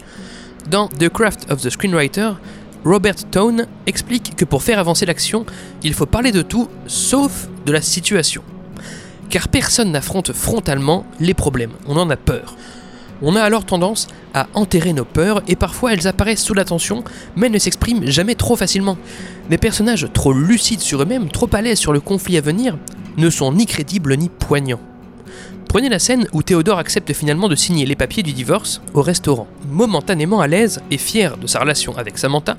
Dans 0.72 0.88
The 0.88 1.10
Craft 1.10 1.52
of 1.52 1.62
the 1.62 1.70
Screenwriter, 1.70 2.32
Robert 2.86 3.30
Tone 3.30 3.68
explique 3.86 4.36
que 4.36 4.46
pour 4.46 4.64
faire 4.64 4.80
avancer 4.80 5.06
l'action, 5.06 5.46
il 5.84 5.94
faut 5.94 6.08
parler 6.08 6.32
de 6.32 6.42
tout 6.42 6.68
sauf 6.88 7.50
de 7.68 7.72
la 7.72 7.82
situation. 7.84 8.42
Car 9.30 9.48
personne 9.50 9.92
n'affronte 9.92 10.34
frontalement 10.34 11.06
les 11.20 11.36
problèmes, 11.36 11.74
on 11.86 11.98
en 11.98 12.10
a 12.10 12.16
peur. 12.16 12.56
On 13.22 13.36
a 13.36 13.42
alors 13.42 13.66
tendance 13.66 14.08
à 14.34 14.48
enterrer 14.54 14.94
nos 14.94 15.06
peurs 15.06 15.42
et 15.48 15.56
parfois 15.56 15.94
elles 15.94 16.08
apparaissent 16.08 16.44
sous 16.44 16.54
la 16.54 16.66
tension 16.66 17.04
mais 17.36 17.50
ne 17.50 17.58
s'expriment 17.58 18.06
jamais 18.06 18.36
trop 18.36 18.56
facilement. 18.56 18.98
Des 19.50 19.58
personnages 19.58 20.08
trop 20.14 20.34
lucides 20.34 20.82
sur 20.82 21.02
eux-mêmes, 21.02 21.30
trop 21.30 21.50
à 21.54 21.62
l'aise 21.62 21.80
sur 21.80 21.94
le 21.94 22.00
conflit 22.00 22.38
à 22.38 22.42
venir, 22.42 22.78
ne 23.18 23.30
sont 23.30 23.52
ni 23.52 23.66
crédibles 23.66 24.16
ni 24.16 24.30
poignants. 24.30 24.82
Prenez 25.68 25.90
la 25.90 26.00
scène 26.00 26.28
où 26.32 26.44
Théodore 26.44 26.80
accepte 26.80 27.12
finalement 27.14 27.50
de 27.50 27.56
signer 27.56 27.86
les 27.86 27.96
papiers 27.96 28.24
du 28.24 28.34
divorce 28.34 28.82
au 28.94 29.02
restaurant. 29.02 29.48
Momentanément 29.70 30.40
à 30.40 30.48
l'aise 30.48 30.82
et 30.92 30.98
fier 30.98 31.38
de 31.38 31.48
sa 31.48 31.60
relation 31.60 31.98
avec 31.98 32.18
Samantha, 32.18 32.58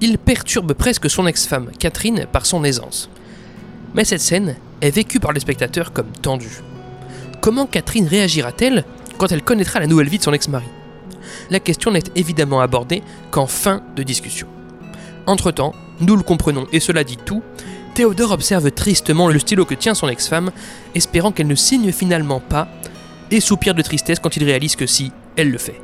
il 0.00 0.18
perturbe 0.18 0.72
presque 0.72 1.08
son 1.08 1.26
ex-femme, 1.26 1.70
Catherine, 1.78 2.26
par 2.32 2.46
son 2.46 2.64
aisance. 2.64 3.08
Mais 3.94 4.04
cette 4.04 4.20
scène 4.20 4.56
est 4.80 4.90
vécue 4.90 5.20
par 5.20 5.32
le 5.32 5.40
spectateur 5.40 5.92
comme 5.92 6.10
tendue. 6.22 6.60
Comment 7.40 7.66
Catherine 7.66 8.06
réagira-t-elle 8.06 8.84
quand 9.20 9.30
elle 9.32 9.42
connaîtra 9.42 9.80
la 9.80 9.86
nouvelle 9.86 10.08
vie 10.08 10.16
de 10.16 10.22
son 10.22 10.32
ex-mari 10.32 10.64
La 11.50 11.60
question 11.60 11.90
n'est 11.90 12.02
évidemment 12.16 12.62
abordée 12.62 13.02
qu'en 13.30 13.46
fin 13.46 13.82
de 13.94 14.02
discussion. 14.02 14.46
Entre-temps, 15.26 15.74
nous 16.00 16.16
le 16.16 16.22
comprenons 16.22 16.66
et 16.72 16.80
cela 16.80 17.04
dit 17.04 17.18
tout, 17.18 17.42
Théodore 17.92 18.30
observe 18.30 18.70
tristement 18.70 19.28
le 19.28 19.38
stylo 19.38 19.66
que 19.66 19.74
tient 19.74 19.92
son 19.92 20.08
ex-femme, 20.08 20.50
espérant 20.94 21.32
qu'elle 21.32 21.48
ne 21.48 21.54
signe 21.54 21.92
finalement 21.92 22.40
pas, 22.40 22.68
et 23.30 23.40
soupire 23.40 23.74
de 23.74 23.82
tristesse 23.82 24.20
quand 24.20 24.36
il 24.38 24.44
réalise 24.44 24.74
que 24.74 24.86
si, 24.86 25.12
elle 25.36 25.50
le 25.50 25.58
fait. 25.58 25.78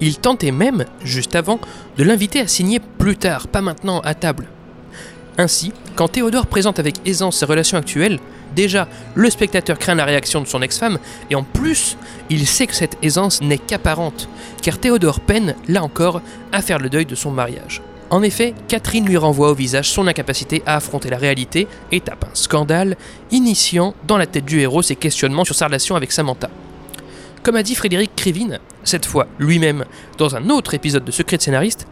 Il 0.00 0.18
tentait 0.18 0.50
même, 0.50 0.84
juste 1.04 1.36
avant, 1.36 1.60
de 1.96 2.02
l'inviter 2.02 2.40
à 2.40 2.48
signer 2.48 2.80
plus 2.80 3.16
tard, 3.16 3.46
pas 3.46 3.62
maintenant, 3.62 4.00
à 4.00 4.14
table. 4.14 4.48
Ainsi, 5.40 5.72
quand 5.96 6.08
Théodore 6.08 6.46
présente 6.46 6.78
avec 6.78 6.96
aisance 7.06 7.38
ses 7.38 7.46
relations 7.46 7.78
actuelles, 7.78 8.18
déjà, 8.54 8.86
le 9.14 9.30
spectateur 9.30 9.78
craint 9.78 9.94
la 9.94 10.04
réaction 10.04 10.42
de 10.42 10.46
son 10.46 10.60
ex-femme, 10.60 10.98
et 11.30 11.34
en 11.34 11.44
plus, 11.44 11.96
il 12.28 12.46
sait 12.46 12.66
que 12.66 12.74
cette 12.74 12.98
aisance 13.00 13.40
n'est 13.40 13.56
qu'apparente, 13.56 14.28
car 14.60 14.76
Théodore 14.76 15.20
peine, 15.20 15.54
là 15.66 15.82
encore, 15.82 16.20
à 16.52 16.60
faire 16.60 16.78
le 16.78 16.90
deuil 16.90 17.06
de 17.06 17.14
son 17.14 17.30
mariage. 17.30 17.80
En 18.10 18.22
effet, 18.22 18.52
Catherine 18.68 19.06
lui 19.06 19.16
renvoie 19.16 19.50
au 19.50 19.54
visage 19.54 19.88
son 19.88 20.08
incapacité 20.08 20.62
à 20.66 20.76
affronter 20.76 21.08
la 21.08 21.16
réalité 21.16 21.66
et 21.90 22.02
tape 22.02 22.26
un 22.30 22.34
scandale, 22.34 22.98
initiant 23.30 23.94
dans 24.06 24.18
la 24.18 24.26
tête 24.26 24.44
du 24.44 24.60
héros 24.60 24.82
ses 24.82 24.96
questionnements 24.96 25.46
sur 25.46 25.54
sa 25.54 25.68
relation 25.68 25.96
avec 25.96 26.12
Samantha. 26.12 26.50
Comme 27.42 27.56
a 27.56 27.62
dit 27.62 27.74
Frédéric 27.74 28.14
Krivine, 28.14 28.58
cette 28.84 29.06
fois 29.06 29.26
lui-même, 29.38 29.86
dans 30.18 30.36
un 30.36 30.50
autre 30.50 30.74
épisode 30.74 31.06
de 31.06 31.10
Secret 31.10 31.38
de 31.38 31.42
scénariste, 31.42 31.86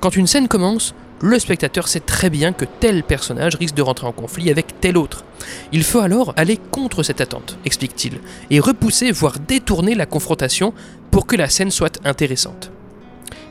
quand 0.00 0.16
une 0.16 0.26
scène 0.26 0.48
commence, 0.48 0.94
le 1.20 1.38
spectateur 1.38 1.88
sait 1.88 2.00
très 2.00 2.28
bien 2.28 2.52
que 2.52 2.64
tel 2.64 3.02
personnage 3.02 3.54
risque 3.54 3.74
de 3.74 3.82
rentrer 3.82 4.06
en 4.06 4.12
conflit 4.12 4.50
avec 4.50 4.80
tel 4.80 4.98
autre. 4.98 5.24
Il 5.72 5.84
faut 5.84 6.00
alors 6.00 6.34
aller 6.36 6.58
contre 6.70 7.02
cette 7.02 7.20
attente, 7.20 7.56
explique-t-il, 7.64 8.20
et 8.50 8.60
repousser, 8.60 9.10
voire 9.10 9.38
détourner 9.38 9.94
la 9.94 10.06
confrontation 10.06 10.74
pour 11.10 11.26
que 11.26 11.36
la 11.36 11.48
scène 11.48 11.70
soit 11.70 11.98
intéressante. 12.04 12.70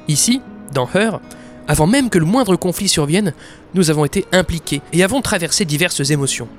Ici, 0.07 0.41
dans 0.73 0.88
Her, 0.93 1.19
avant 1.67 1.88
même 1.88 2.09
que 2.09 2.19
le 2.19 2.25
moindre 2.25 2.55
conflit 2.57 2.89
survienne, 2.89 3.33
nous 3.73 3.89
avons 3.89 4.05
été 4.05 4.25
impliqués 4.31 4.81
et 4.91 5.03
avons 5.03 5.21
traversé 5.21 5.65
diverses 5.65 6.09
émotions. 6.12 6.50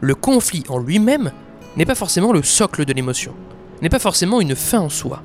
Le 0.00 0.14
conflit 0.14 0.64
en 0.68 0.78
lui-même 0.78 1.32
n'est 1.76 1.86
pas 1.86 1.94
forcément 1.94 2.32
le 2.32 2.42
socle 2.42 2.84
de 2.84 2.92
l'émotion, 2.92 3.34
n'est 3.80 3.88
pas 3.88 3.98
forcément 3.98 4.40
une 4.40 4.56
fin 4.56 4.80
en 4.80 4.88
soi. 4.88 5.22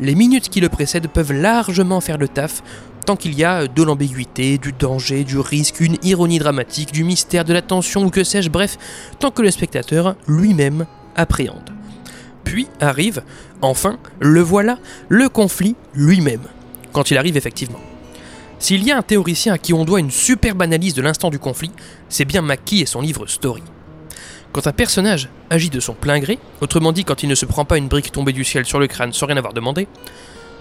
Les 0.00 0.14
minutes 0.14 0.48
qui 0.48 0.60
le 0.60 0.68
précèdent 0.68 1.08
peuvent 1.08 1.32
largement 1.32 2.00
faire 2.00 2.18
le 2.18 2.28
taf 2.28 2.62
tant 3.04 3.16
qu'il 3.16 3.34
y 3.34 3.44
a 3.44 3.66
de 3.66 3.82
l'ambiguïté, 3.82 4.58
du 4.58 4.72
danger, 4.72 5.24
du 5.24 5.38
risque, 5.38 5.80
une 5.80 5.98
ironie 6.02 6.38
dramatique, 6.38 6.90
du 6.90 7.04
mystère, 7.04 7.44
de 7.44 7.52
la 7.52 7.62
tension 7.62 8.02
ou 8.04 8.10
que 8.10 8.24
sais-je, 8.24 8.48
bref, 8.48 8.78
tant 9.18 9.30
que 9.30 9.42
le 9.42 9.50
spectateur 9.50 10.16
lui-même 10.26 10.86
appréhende. 11.14 11.70
Puis 12.44 12.66
arrive, 12.80 13.22
enfin, 13.60 13.98
le 14.20 14.40
voilà, 14.40 14.78
le 15.08 15.28
conflit 15.28 15.76
lui-même 15.94 16.42
quand 16.92 17.10
il 17.10 17.18
arrive 17.18 17.36
effectivement. 17.36 17.80
S'il 18.58 18.84
y 18.84 18.92
a 18.92 18.96
un 18.96 19.02
théoricien 19.02 19.52
à 19.52 19.58
qui 19.58 19.74
on 19.74 19.84
doit 19.84 20.00
une 20.00 20.10
superbe 20.10 20.62
analyse 20.62 20.94
de 20.94 21.02
l'instant 21.02 21.28
du 21.28 21.38
conflit, 21.38 21.72
c'est 22.08 22.24
bien 22.24 22.40
McKee 22.40 22.80
et 22.80 22.86
son 22.86 23.02
livre 23.02 23.26
Story. 23.26 23.62
Quand 24.54 24.68
un 24.68 24.72
personnage 24.72 25.30
agit 25.50 25.68
de 25.68 25.80
son 25.80 25.94
plein 25.94 26.20
gré, 26.20 26.38
autrement 26.60 26.92
dit 26.92 27.04
quand 27.04 27.24
il 27.24 27.28
ne 27.28 27.34
se 27.34 27.44
prend 27.44 27.64
pas 27.64 27.76
une 27.76 27.88
brique 27.88 28.12
tombée 28.12 28.32
du 28.32 28.44
ciel 28.44 28.64
sur 28.64 28.78
le 28.78 28.86
crâne 28.86 29.12
sans 29.12 29.26
rien 29.26 29.36
avoir 29.36 29.52
demandé, 29.52 29.88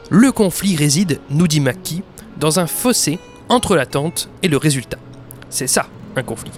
le 0.09 0.31
conflit 0.31 0.75
réside, 0.75 1.19
nous 1.29 1.47
dit 1.47 1.59
McKee, 1.59 2.01
dans 2.39 2.59
un 2.59 2.65
fossé 2.65 3.19
entre 3.49 3.75
l'attente 3.75 4.29
et 4.41 4.47
le 4.47 4.57
résultat. 4.57 4.97
C'est 5.51 5.67
ça, 5.67 5.85
un 6.15 6.23
conflit. 6.23 6.49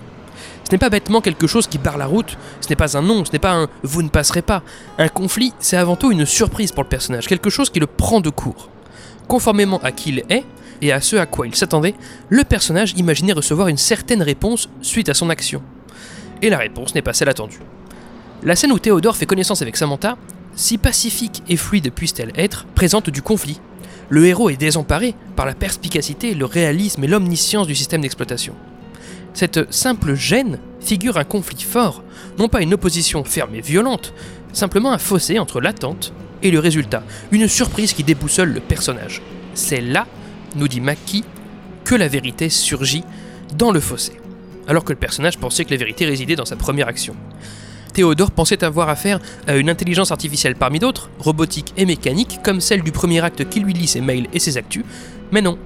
Ce 0.64 0.72
n'est 0.72 0.78
pas 0.78 0.90
bêtement 0.90 1.20
quelque 1.20 1.46
chose 1.46 1.68
qui 1.68 1.78
barre 1.78 1.98
la 1.98 2.06
route, 2.06 2.38
ce 2.62 2.70
n'est 2.70 2.78
pas 2.78 2.98
un 2.98 3.02
non, 3.02 3.26
ce 3.26 3.34
n'est 3.34 3.40
pas 3.40 3.52
un 3.52 3.68
vous 3.84 4.02
ne 4.02 4.08
passerez 4.08 4.42
pas. 4.42 4.64
Un 4.98 5.10
conflit, 5.10 5.52
c'est 5.60 5.76
avant 5.76 5.98
tout 5.98 6.14
une 6.14 6.26
surprise 6.26 6.72
pour 6.72 6.84
le 6.84 6.90
personnage, 6.90 7.28
quelque 7.28 7.50
chose 7.50 7.70
qui 7.70 7.82
le 7.82 7.86
prend 7.86 8.22
de 8.22 8.30
court. 8.30 8.70
Conformément 9.28 9.82
à 9.84 9.92
qui 9.92 10.12
il 10.12 10.24
est, 10.30 10.46
et 10.82 10.94
à 10.94 11.02
ce 11.02 11.18
à 11.18 11.26
quoi 11.26 11.48
il 11.48 11.56
s'attendait, 11.56 11.96
le 12.30 12.46
personnage 12.46 12.94
imaginait 12.96 13.34
recevoir 13.34 13.68
une 13.68 13.78
certaine 13.78 14.22
réponse 14.22 14.70
suite 14.82 15.10
à 15.10 15.14
son 15.14 15.30
action. 15.30 15.62
Et 16.42 16.50
la 16.50 16.58
réponse 16.58 16.96
n'est 16.96 17.02
pas 17.02 17.14
celle 17.14 17.30
attendue. 17.30 17.60
La 18.44 18.56
scène 18.56 18.72
où 18.72 18.80
Théodore 18.80 19.16
fait 19.16 19.26
connaissance 19.26 19.62
avec 19.62 19.78
Samantha, 19.78 20.18
si 20.56 20.78
pacifique 20.78 21.44
et 21.50 21.58
fluide 21.58 21.92
puisse-t-elle 21.92 22.32
être, 22.36 22.66
présente 22.76 23.10
du 23.10 23.22
conflit. 23.22 23.60
Le 24.10 24.26
héros 24.26 24.50
est 24.50 24.58
désemparé 24.58 25.16
par 25.36 25.46
la 25.46 25.56
perspicacité, 25.56 26.34
le 26.34 26.46
réalisme 26.46 27.04
et 27.04 27.08
l'omniscience 27.08 27.68
du 27.68 27.76
système 27.76 28.02
d'exploitation. 28.02 28.56
Cette 29.34 29.74
simple 29.74 30.16
gêne 30.16 30.60
figure 30.80 31.18
un 31.18 31.24
conflit 31.24 31.62
fort, 31.62 32.04
non 32.38 32.48
pas 32.48 32.62
une 32.62 32.74
opposition 32.74 33.24
ferme 33.24 33.56
et 33.56 33.62
violente, 33.62 34.14
simplement 34.54 34.94
un 34.94 34.98
fossé 34.98 35.40
entre 35.40 35.60
l'attente 35.60 36.14
et 36.44 36.52
le 36.52 36.60
résultat, 36.60 37.04
une 37.32 37.48
surprise 37.48 37.94
qui 37.94 38.04
déboussole 38.04 38.54
le 38.54 38.62
personnage. 38.62 39.22
C'est 39.56 39.82
là 39.82 40.08
nous 40.56 40.68
dit 40.68 40.82
Maki, 40.82 41.24
que 41.84 41.96
la 41.96 42.08
vérité 42.08 42.50
surgit 42.50 43.04
dans 43.58 43.72
le 43.72 43.80
fossé, 43.80 44.14
alors 44.68 44.84
que 44.84 44.94
le 44.94 45.00
personnage 45.00 45.38
pensait 45.38 45.66
que 45.66 45.72
la 45.72 45.78
vérité 45.78 46.06
résidait 46.06 46.36
dans 46.36 46.46
sa 46.46 46.56
première 46.56 46.88
action. 46.88 47.16
Théodore 47.94 48.32
pensait 48.32 48.64
avoir 48.64 48.90
affaire 48.90 49.20
à 49.48 49.56
une 49.56 49.70
intelligence 49.70 50.12
artificielle 50.12 50.56
parmi 50.56 50.80
d'autres, 50.80 51.10
robotique 51.20 51.74
et 51.78 51.86
mécanique, 51.86 52.40
comme 52.44 52.60
celle 52.60 52.84
du 52.84 52.92
premier 52.92 53.24
acte 53.24 53.48
qui 53.48 53.62
lui 53.62 53.74
lit 53.74 53.88
ses 53.88 54.02
mails 54.02 54.28
et 54.34 54.40
ses 54.40 54.58
actus, 54.58 54.84
mais 55.32 55.42
non, 55.42 55.58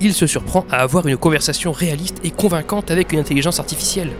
il 0.00 0.14
se 0.14 0.26
surprend 0.26 0.64
à 0.70 0.78
avoir 0.78 1.06
une 1.06 1.16
conversation 1.16 1.72
réaliste 1.72 2.18
et 2.24 2.30
convaincante 2.30 2.90
avec 2.90 3.12
une 3.12 3.18
intelligence 3.18 3.60
artificielle. 3.60 4.12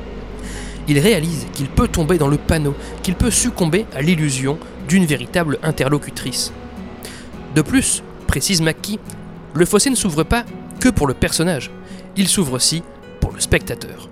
Il 0.89 0.99
réalise 0.99 1.47
qu'il 1.53 1.69
peut 1.69 1.89
tomber 1.89 2.17
dans 2.17 2.29
le 2.29 2.39
panneau, 2.39 2.75
qu'il 3.03 3.15
peut 3.15 3.31
succomber 3.31 3.87
à 3.95 4.03
l'illusion 4.03 4.59
d'une 4.89 5.05
véritable 5.05 5.59
interlocutrice. 5.63 6.53
De 7.55 7.63
plus, 7.63 8.03
précise 8.27 8.63
Mackie, 8.63 8.99
le 9.55 9.67
fossé 9.67 9.91
ne 9.91 9.97
s'ouvre 9.97 10.23
pas 10.23 10.45
que 10.81 10.89
pour 10.89 11.07
le 11.07 11.15
personnage, 11.15 11.71
il 12.17 12.29
s'ouvre 12.29 12.55
aussi 12.55 12.83
pour 13.21 13.33
le 13.33 13.41
spectateur. 13.41 14.09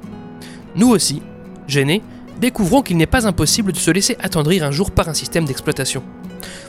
Nous 0.77 0.91
aussi, 0.91 1.23
gênés, 1.67 2.03
découvrons 2.39 2.83
qu'il 2.83 2.99
n'est 2.99 3.07
pas 3.07 3.27
impossible 3.27 3.73
de 3.73 3.79
se 3.79 3.91
laisser 3.91 4.17
attendrir 4.21 4.63
un 4.63 4.71
jour 4.71 4.91
par 4.91 5.09
un 5.09 5.15
système 5.15 5.47
d'exploitation. 5.47 6.03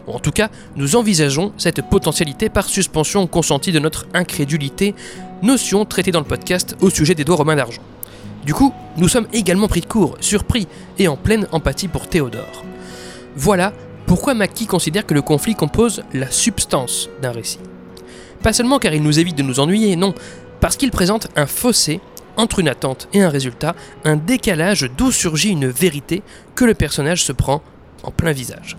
en 0.07 0.19
tout 0.19 0.31
cas, 0.31 0.49
nous 0.77 0.95
envisageons 0.95 1.51
cette 1.57 1.81
potentialité 1.81 2.47
par 2.47 2.69
suspension 2.69 3.27
consentie 3.27 3.73
de 3.73 3.79
notre 3.79 4.07
incrédulité, 4.13 4.95
notion 5.43 5.83
traitée 5.83 6.11
dans 6.11 6.21
le 6.21 6.25
podcast 6.25 6.77
au 6.79 6.89
sujet 6.89 7.15
des 7.15 7.25
doigts 7.25 7.35
romains 7.35 7.57
d'argent. 7.57 7.81
Du 8.45 8.53
coup, 8.53 8.73
nous 8.95 9.09
sommes 9.09 9.27
également 9.33 9.67
pris 9.67 9.81
de 9.81 9.87
court, 9.87 10.15
surpris 10.21 10.67
et 10.97 11.09
en 11.09 11.17
pleine 11.17 11.47
empathie 11.51 11.89
pour 11.89 12.07
Théodore. 12.07 12.63
Voilà 13.35 13.73
pourquoi 14.05 14.33
Mackie 14.33 14.67
considère 14.67 15.05
que 15.05 15.13
le 15.13 15.21
conflit 15.21 15.53
compose 15.53 16.03
la 16.13 16.31
substance 16.31 17.09
d'un 17.21 17.33
récit. 17.33 17.59
Pas 18.41 18.53
seulement 18.53 18.79
car 18.79 18.93
il 18.93 19.03
nous 19.03 19.19
évite 19.19 19.37
de 19.37 19.43
nous 19.43 19.59
ennuyer, 19.59 19.97
non, 19.97 20.13
parce 20.61 20.77
qu'il 20.77 20.91
présente 20.91 21.27
un 21.35 21.45
fossé 21.45 21.99
entre 22.37 22.59
une 22.59 22.69
attente 22.69 23.09
et 23.13 23.21
un 23.21 23.29
résultat, 23.29 23.75
un 24.05 24.15
décalage 24.15 24.89
d'où 24.97 25.11
surgit 25.11 25.49
une 25.49 25.67
vérité 25.67 26.21
que 26.55 26.65
le 26.65 26.73
personnage 26.73 27.23
se 27.23 27.31
prend 27.31 27.61
en 28.03 28.11
plein 28.11 28.31
visage. 28.31 28.77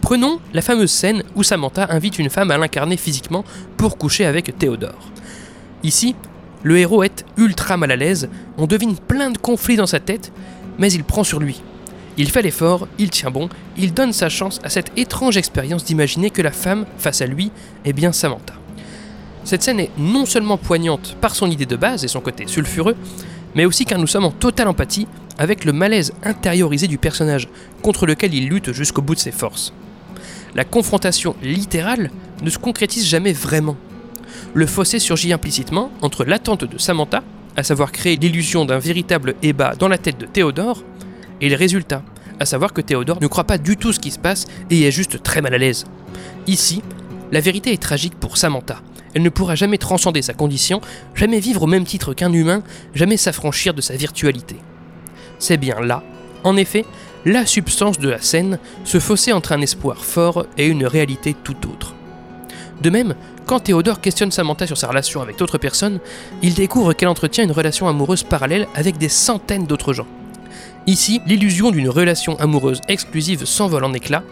Prenons 0.00 0.40
la 0.54 0.62
fameuse 0.62 0.90
scène 0.90 1.22
où 1.34 1.42
Samantha 1.42 1.86
invite 1.90 2.18
une 2.18 2.30
femme 2.30 2.50
à 2.50 2.58
l'incarner 2.58 2.96
physiquement 2.96 3.44
pour 3.76 3.98
coucher 3.98 4.24
avec 4.24 4.56
Théodore. 4.58 5.10
Ici, 5.82 6.14
le 6.62 6.78
héros 6.78 7.02
est 7.02 7.24
ultra 7.36 7.76
mal 7.76 7.90
à 7.90 7.96
l'aise, 7.96 8.28
on 8.58 8.66
devine 8.66 8.96
plein 8.96 9.30
de 9.30 9.38
conflits 9.38 9.76
dans 9.76 9.86
sa 9.86 10.00
tête, 10.00 10.32
mais 10.78 10.92
il 10.92 11.04
prend 11.04 11.24
sur 11.24 11.40
lui. 11.40 11.62
Il 12.16 12.30
fait 12.30 12.42
l'effort, 12.42 12.86
il 12.98 13.10
tient 13.10 13.30
bon, 13.30 13.48
il 13.78 13.94
donne 13.94 14.12
sa 14.12 14.28
chance 14.28 14.60
à 14.62 14.68
cette 14.68 14.92
étrange 14.98 15.36
expérience 15.36 15.84
d'imaginer 15.84 16.30
que 16.30 16.42
la 16.42 16.52
femme 16.52 16.84
face 16.98 17.22
à 17.22 17.26
lui 17.26 17.50
est 17.84 17.92
bien 17.92 18.12
Samantha. 18.12 18.59
Cette 19.44 19.62
scène 19.62 19.80
est 19.80 19.90
non 19.98 20.26
seulement 20.26 20.58
poignante 20.58 21.16
par 21.20 21.34
son 21.34 21.50
idée 21.50 21.66
de 21.66 21.76
base 21.76 22.04
et 22.04 22.08
son 22.08 22.20
côté 22.20 22.46
sulfureux, 22.46 22.96
mais 23.54 23.64
aussi 23.64 23.84
car 23.84 23.98
nous 23.98 24.06
sommes 24.06 24.24
en 24.24 24.30
totale 24.30 24.68
empathie 24.68 25.06
avec 25.38 25.64
le 25.64 25.72
malaise 25.72 26.12
intériorisé 26.22 26.86
du 26.86 26.98
personnage, 26.98 27.48
contre 27.82 28.06
lequel 28.06 28.34
il 28.34 28.48
lutte 28.48 28.72
jusqu'au 28.72 29.00
bout 29.00 29.14
de 29.14 29.20
ses 29.20 29.32
forces. 29.32 29.72
La 30.54 30.64
confrontation 30.64 31.34
littérale 31.42 32.10
ne 32.42 32.50
se 32.50 32.58
concrétise 32.58 33.06
jamais 33.06 33.32
vraiment. 33.32 33.76
Le 34.52 34.66
fossé 34.66 34.98
surgit 34.98 35.32
implicitement 35.32 35.90
entre 36.02 36.24
l'attente 36.24 36.64
de 36.64 36.78
Samantha, 36.78 37.22
à 37.56 37.62
savoir 37.62 37.90
créer 37.92 38.16
l'illusion 38.16 38.64
d'un 38.64 38.78
véritable 38.78 39.34
ébat 39.42 39.74
dans 39.78 39.88
la 39.88 39.98
tête 39.98 40.18
de 40.18 40.26
Théodore, 40.26 40.82
et 41.40 41.48
les 41.48 41.56
résultats, 41.56 42.02
à 42.38 42.44
savoir 42.44 42.72
que 42.72 42.80
Théodore 42.80 43.20
ne 43.20 43.26
croit 43.26 43.44
pas 43.44 43.58
du 43.58 43.76
tout 43.76 43.92
ce 43.92 44.00
qui 44.00 44.10
se 44.10 44.18
passe 44.18 44.46
et 44.70 44.82
est 44.82 44.90
juste 44.90 45.22
très 45.22 45.40
mal 45.40 45.54
à 45.54 45.58
l'aise. 45.58 45.84
Ici, 46.46 46.82
la 47.32 47.40
vérité 47.40 47.72
est 47.72 47.82
tragique 47.82 48.14
pour 48.18 48.36
Samantha, 48.36 48.82
elle 49.14 49.22
ne 49.22 49.28
pourra 49.28 49.54
jamais 49.54 49.78
transcender 49.78 50.22
sa 50.22 50.34
condition, 50.34 50.80
jamais 51.14 51.40
vivre 51.40 51.62
au 51.62 51.66
même 51.66 51.84
titre 51.84 52.14
qu'un 52.14 52.32
humain, 52.32 52.62
jamais 52.94 53.16
s'affranchir 53.16 53.74
de 53.74 53.80
sa 53.80 53.96
virtualité. 53.96 54.56
C'est 55.38 55.56
bien 55.56 55.80
là, 55.80 56.02
en 56.44 56.56
effet, 56.56 56.84
la 57.24 57.44
substance 57.44 57.98
de 57.98 58.08
la 58.08 58.20
scène, 58.20 58.58
ce 58.84 58.98
fossé 58.98 59.32
entre 59.32 59.52
un 59.52 59.60
espoir 59.60 60.04
fort 60.04 60.46
et 60.56 60.66
une 60.66 60.86
réalité 60.86 61.34
tout 61.34 61.56
autre. 61.68 61.94
De 62.80 62.88
même, 62.88 63.14
quand 63.46 63.60
Théodore 63.60 64.00
questionne 64.00 64.30
Samantha 64.30 64.66
sur 64.66 64.78
sa 64.78 64.88
relation 64.88 65.20
avec 65.20 65.36
d'autres 65.36 65.58
personnes, 65.58 65.98
il 66.42 66.54
découvre 66.54 66.94
qu'elle 66.94 67.08
entretient 67.08 67.44
une 67.44 67.52
relation 67.52 67.88
amoureuse 67.88 68.22
parallèle 68.22 68.68
avec 68.74 68.96
des 68.96 69.10
centaines 69.10 69.66
d'autres 69.66 69.92
gens. 69.92 70.06
Ici, 70.86 71.20
l'illusion 71.26 71.70
d'une 71.70 71.88
relation 71.88 72.38
amoureuse 72.40 72.80
exclusive 72.88 73.44
s'envole 73.44 73.84
en 73.84 73.92
éclats 73.92 74.24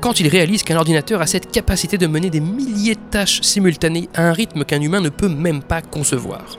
quand 0.00 0.20
il 0.20 0.28
réalise 0.28 0.62
qu'un 0.62 0.76
ordinateur 0.76 1.20
a 1.20 1.26
cette 1.26 1.50
capacité 1.50 1.98
de 1.98 2.06
mener 2.06 2.30
des 2.30 2.40
milliers 2.40 2.94
de 2.94 3.00
tâches 3.10 3.40
simultanées 3.42 4.08
à 4.14 4.28
un 4.28 4.32
rythme 4.32 4.64
qu'un 4.64 4.80
humain 4.80 5.00
ne 5.00 5.08
peut 5.08 5.28
même 5.28 5.62
pas 5.62 5.82
concevoir. 5.82 6.58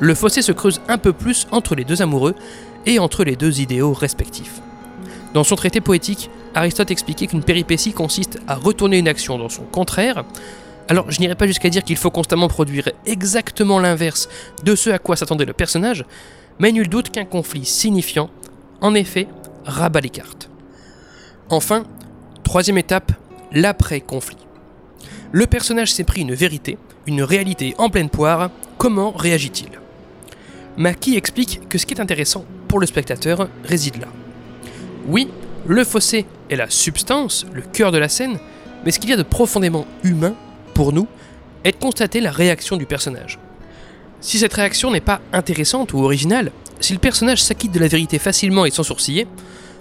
Le 0.00 0.14
fossé 0.14 0.42
se 0.42 0.52
creuse 0.52 0.80
un 0.88 0.98
peu 0.98 1.12
plus 1.12 1.46
entre 1.50 1.74
les 1.74 1.84
deux 1.84 2.02
amoureux 2.02 2.34
et 2.86 2.98
entre 2.98 3.24
les 3.24 3.36
deux 3.36 3.60
idéaux 3.60 3.92
respectifs. 3.92 4.60
Dans 5.34 5.44
son 5.44 5.56
traité 5.56 5.80
poétique, 5.80 6.30
Aristote 6.54 6.90
expliquait 6.90 7.26
qu'une 7.26 7.42
péripétie 7.42 7.92
consiste 7.92 8.38
à 8.46 8.54
retourner 8.54 8.98
une 8.98 9.08
action 9.08 9.38
dans 9.38 9.48
son 9.48 9.64
contraire. 9.64 10.24
Alors, 10.88 11.10
je 11.10 11.20
n'irai 11.20 11.34
pas 11.34 11.46
jusqu'à 11.46 11.68
dire 11.68 11.84
qu'il 11.84 11.96
faut 11.96 12.10
constamment 12.10 12.48
produire 12.48 12.90
exactement 13.04 13.78
l'inverse 13.78 14.28
de 14.64 14.74
ce 14.74 14.88
à 14.90 14.98
quoi 14.98 15.16
s'attendait 15.16 15.44
le 15.44 15.52
personnage, 15.52 16.04
mais 16.58 16.72
nul 16.72 16.88
doute 16.88 17.10
qu'un 17.10 17.24
conflit 17.24 17.64
signifiant, 17.64 18.30
en 18.80 18.94
effet, 18.94 19.28
rabat 19.64 20.00
les 20.00 20.08
cartes. 20.08 20.50
Enfin, 21.50 21.84
troisième 22.44 22.78
étape, 22.78 23.12
l'après-conflit. 23.52 24.36
Le 25.32 25.46
personnage 25.46 25.92
s'est 25.92 26.04
pris 26.04 26.22
une 26.22 26.34
vérité, 26.34 26.78
une 27.06 27.22
réalité 27.22 27.74
en 27.78 27.90
pleine 27.90 28.10
poire, 28.10 28.50
comment 28.76 29.10
réagit-il? 29.12 29.70
Maki 30.76 31.16
explique 31.16 31.68
que 31.68 31.78
ce 31.78 31.86
qui 31.86 31.94
est 31.94 32.00
intéressant 32.00 32.44
pour 32.68 32.80
le 32.80 32.86
spectateur 32.86 33.48
réside 33.64 34.00
là? 34.00 34.08
Oui, 35.06 35.28
le 35.66 35.84
fossé 35.84 36.26
est 36.50 36.56
la 36.56 36.70
substance, 36.70 37.46
le 37.52 37.62
cœur 37.62 37.92
de 37.92 37.98
la 37.98 38.08
scène, 38.08 38.38
mais 38.84 38.90
ce 38.90 38.98
qu'il 38.98 39.10
y 39.10 39.12
a 39.12 39.16
de 39.16 39.22
profondément 39.22 39.86
humain, 40.04 40.34
pour 40.74 40.92
nous, 40.92 41.08
est 41.64 41.72
de 41.72 41.76
constater 41.76 42.20
la 42.20 42.30
réaction 42.30 42.76
du 42.76 42.86
personnage. 42.86 43.38
Si 44.20 44.38
cette 44.38 44.54
réaction 44.54 44.90
n'est 44.90 45.00
pas 45.00 45.20
intéressante 45.32 45.92
ou 45.92 45.98
originale, 46.04 46.52
si 46.80 46.92
le 46.92 46.98
personnage 46.98 47.42
s'acquitte 47.42 47.72
de 47.72 47.80
la 47.80 47.88
vérité 47.88 48.18
facilement 48.18 48.64
et 48.64 48.70
sans 48.70 48.82
sourciller, 48.82 49.26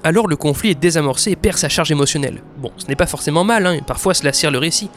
alors 0.03 0.27
le 0.27 0.35
conflit 0.35 0.71
est 0.71 0.79
désamorcé 0.79 1.31
et 1.31 1.35
perd 1.35 1.57
sa 1.57 1.69
charge 1.69 1.91
émotionnelle. 1.91 2.41
Bon, 2.57 2.71
ce 2.77 2.87
n'est 2.87 2.95
pas 2.95 3.07
forcément 3.07 3.43
mal, 3.43 3.65
hein, 3.65 3.79
parfois 3.85 4.13
cela 4.13 4.33
sert 4.33 4.51
le 4.51 4.57
récit, 4.57 4.89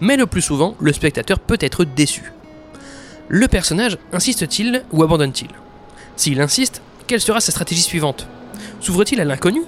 mais 0.00 0.16
le 0.16 0.26
plus 0.26 0.42
souvent, 0.42 0.76
le 0.80 0.92
spectateur 0.92 1.38
peut 1.38 1.58
être 1.60 1.84
déçu. 1.84 2.32
Le 3.28 3.48
personnage 3.48 3.98
insiste-t-il 4.12 4.84
ou 4.92 5.02
abandonne-t-il? 5.02 5.50
S'il 6.16 6.40
insiste, 6.40 6.82
quelle 7.06 7.20
sera 7.20 7.40
sa 7.40 7.52
stratégie 7.52 7.82
suivante? 7.82 8.26
S'ouvre-t-il 8.80 9.20
à 9.20 9.24
l'inconnu 9.24 9.62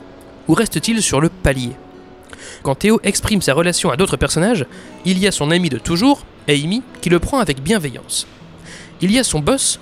ou 0.48 0.54
reste-t-il 0.54 1.02
sur 1.02 1.20
le 1.20 1.28
palier? 1.28 1.72
Quand 2.62 2.74
Théo 2.74 3.00
exprime 3.04 3.42
sa 3.42 3.54
relation 3.54 3.90
à 3.90 3.96
d'autres 3.96 4.16
personnages, 4.16 4.66
il 5.04 5.18
y 5.18 5.26
a 5.26 5.32
son 5.32 5.50
ami 5.50 5.68
de 5.68 5.78
toujours, 5.78 6.24
Amy, 6.48 6.82
qui 7.00 7.10
le 7.10 7.18
prend 7.18 7.38
avec 7.38 7.62
bienveillance. 7.62 8.26
Il 9.00 9.10
y 9.10 9.18
a 9.18 9.24
son 9.24 9.40
boss 9.40 9.80